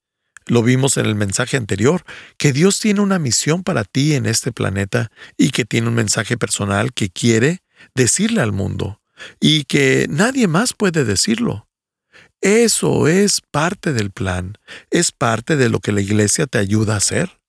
Lo 0.46 0.64
vimos 0.64 0.98
en 0.98 1.06
el 1.06 1.16
mensaje 1.16 1.56
anterior, 1.56 2.04
que 2.38 2.52
Dios 2.52 2.80
tiene 2.80 3.02
una 3.02 3.20
misión 3.20 3.64
para 3.64 3.84
ti 3.84 4.14
en 4.14 4.26
este 4.26 4.52
planeta 4.52 5.12
y 5.38 5.52
que 5.52 5.64
tiene 5.64 5.88
un 5.88 5.94
mensaje 5.94 6.38
personal 6.38 6.92
que 6.92 7.10
quiere 7.10 7.64
decirle 7.96 8.42
al 8.42 8.52
mundo 8.52 9.00
y 9.40 9.64
que 9.66 10.08
nadie 10.10 10.48
más 10.48 10.74
puede 10.74 11.06
decirlo. 11.06 11.68
Eso 12.42 13.08
es 13.08 13.42
parte 13.52 13.94
del 13.94 14.12
plan, 14.12 14.58
es 14.90 15.12
parte 15.12 15.56
de 15.56 15.70
lo 15.70 15.80
que 15.80 15.94
la 15.94 16.02
iglesia 16.02 16.46
te 16.46 16.58
ayuda 16.58 16.96
a 16.96 16.98
hacer. 16.98 17.40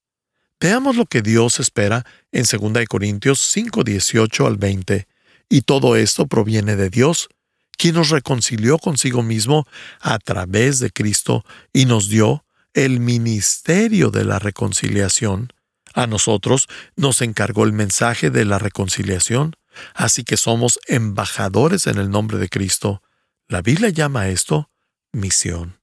Veamos 0.59 0.95
lo 0.95 1.05
que 1.05 1.21
Dios 1.21 1.59
espera 1.59 2.05
en 2.31 2.45
2 2.49 2.85
Corintios 2.87 3.41
5, 3.41 3.83
18 3.83 4.47
al 4.47 4.55
20. 4.55 5.07
Y 5.49 5.61
todo 5.61 5.95
esto 5.95 6.27
proviene 6.27 6.75
de 6.75 6.89
Dios, 6.89 7.29
quien 7.77 7.95
nos 7.95 8.09
reconcilió 8.09 8.77
consigo 8.77 9.23
mismo 9.23 9.67
a 9.99 10.17
través 10.19 10.79
de 10.79 10.91
Cristo 10.91 11.43
y 11.73 11.85
nos 11.85 12.09
dio 12.09 12.45
el 12.73 12.99
ministerio 12.99 14.11
de 14.11 14.25
la 14.25 14.39
reconciliación. 14.39 15.53
A 15.93 16.07
nosotros 16.07 16.67
nos 16.95 17.21
encargó 17.21 17.63
el 17.63 17.73
mensaje 17.73 18.29
de 18.29 18.43
la 18.43 18.59
reconciliación, 18.59 19.55
así 19.93 20.23
que 20.23 20.37
somos 20.37 20.79
embajadores 20.87 21.87
en 21.87 21.97
el 21.97 22.09
nombre 22.09 22.37
de 22.37 22.49
Cristo. 22.49 23.01
La 23.47 23.61
Biblia 23.61 23.89
llama 23.89 24.27
esto 24.27 24.69
misión. 25.13 25.79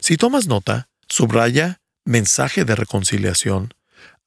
Si 0.00 0.16
tomas 0.16 0.46
nota, 0.46 0.88
subraya 1.08 1.80
mensaje 2.04 2.64
de 2.64 2.74
reconciliación. 2.74 3.74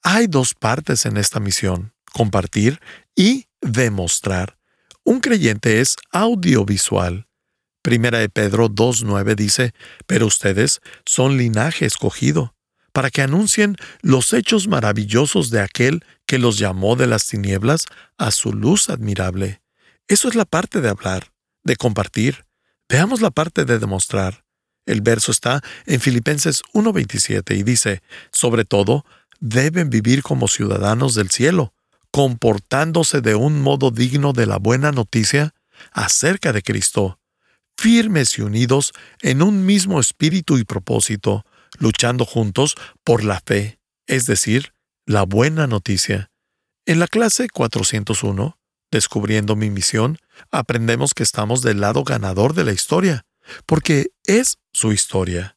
Hay 0.03 0.27
dos 0.27 0.53
partes 0.53 1.05
en 1.05 1.17
esta 1.17 1.39
misión, 1.39 1.93
compartir 2.13 2.79
y 3.15 3.47
demostrar. 3.61 4.57
Un 5.05 5.21
creyente 5.21 5.79
es 5.79 5.95
audiovisual. 6.11 7.27
Primera 7.81 8.19
de 8.19 8.27
Pedro 8.27 8.67
2.9 8.67 9.35
dice, 9.35 9.73
pero 10.05 10.25
ustedes 10.25 10.81
son 11.05 11.37
linaje 11.37 11.85
escogido, 11.85 12.55
para 12.91 13.09
que 13.09 13.21
anuncien 13.21 13.77
los 14.01 14.33
hechos 14.33 14.67
maravillosos 14.67 15.49
de 15.51 15.61
aquel 15.61 16.03
que 16.25 16.39
los 16.39 16.57
llamó 16.57 16.97
de 16.97 17.07
las 17.07 17.27
tinieblas 17.27 17.85
a 18.17 18.31
su 18.31 18.51
luz 18.51 18.89
admirable. 18.89 19.61
Eso 20.09 20.27
es 20.27 20.35
la 20.35 20.45
parte 20.45 20.81
de 20.81 20.89
hablar, 20.89 21.31
de 21.63 21.77
compartir, 21.77 22.45
Veamos 22.87 23.21
la 23.21 23.31
parte 23.31 23.65
de 23.65 23.79
demostrar. 23.79 24.45
El 24.85 25.01
verso 25.01 25.31
está 25.31 25.61
en 25.87 25.99
Filipenses 25.99 26.61
1.27 26.73 27.57
y 27.57 27.63
dice, 27.63 28.03
sobre 28.31 28.65
todo, 28.65 29.05
deben 29.39 29.89
vivir 29.89 30.21
como 30.21 30.47
ciudadanos 30.47 31.15
del 31.15 31.31
cielo, 31.31 31.73
comportándose 32.15 33.19
de 33.19 33.35
un 33.35 33.61
modo 33.61 33.91
digno 33.91 34.31
de 34.31 34.45
la 34.45 34.55
buena 34.55 34.93
noticia 34.93 35.53
acerca 35.91 36.53
de 36.53 36.61
Cristo, 36.61 37.19
firmes 37.77 38.37
y 38.37 38.41
unidos 38.41 38.93
en 39.21 39.41
un 39.41 39.65
mismo 39.65 39.99
espíritu 39.99 40.57
y 40.57 40.63
propósito, 40.63 41.45
luchando 41.77 42.23
juntos 42.23 42.75
por 43.03 43.25
la 43.25 43.41
fe, 43.45 43.79
es 44.07 44.27
decir, 44.27 44.71
la 45.05 45.23
buena 45.23 45.67
noticia. 45.67 46.31
En 46.85 46.99
la 46.99 47.07
clase 47.07 47.49
401 47.49 48.57
Descubriendo 48.91 49.57
mi 49.57 49.69
misión, 49.69 50.17
aprendemos 50.51 51.13
que 51.13 51.23
estamos 51.23 51.61
del 51.63 51.81
lado 51.81 52.05
ganador 52.05 52.53
de 52.53 52.63
la 52.63 52.71
historia, 52.71 53.25
porque 53.65 54.11
es 54.23 54.59
su 54.71 54.93
historia. 54.93 55.54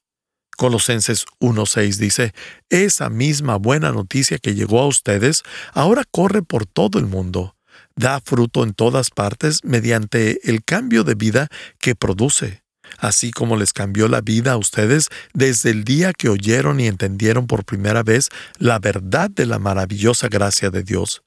Colosenses 0.58 1.24
1.6 1.38 1.98
dice, 1.98 2.34
esa 2.68 3.10
misma 3.10 3.56
buena 3.56 3.92
noticia 3.92 4.38
que 4.38 4.56
llegó 4.56 4.80
a 4.80 4.88
ustedes 4.88 5.44
ahora 5.72 6.02
corre 6.10 6.42
por 6.42 6.66
todo 6.66 6.98
el 6.98 7.06
mundo, 7.06 7.54
da 7.94 8.20
fruto 8.20 8.64
en 8.64 8.74
todas 8.74 9.10
partes 9.10 9.60
mediante 9.62 10.50
el 10.50 10.64
cambio 10.64 11.04
de 11.04 11.14
vida 11.14 11.46
que 11.78 11.94
produce, 11.94 12.64
así 12.98 13.30
como 13.30 13.56
les 13.56 13.72
cambió 13.72 14.08
la 14.08 14.20
vida 14.20 14.50
a 14.50 14.56
ustedes 14.56 15.10
desde 15.32 15.70
el 15.70 15.84
día 15.84 16.12
que 16.12 16.28
oyeron 16.28 16.80
y 16.80 16.88
entendieron 16.88 17.46
por 17.46 17.64
primera 17.64 18.02
vez 18.02 18.28
la 18.58 18.80
verdad 18.80 19.30
de 19.30 19.46
la 19.46 19.60
maravillosa 19.60 20.26
gracia 20.26 20.70
de 20.70 20.82
Dios. 20.82 21.22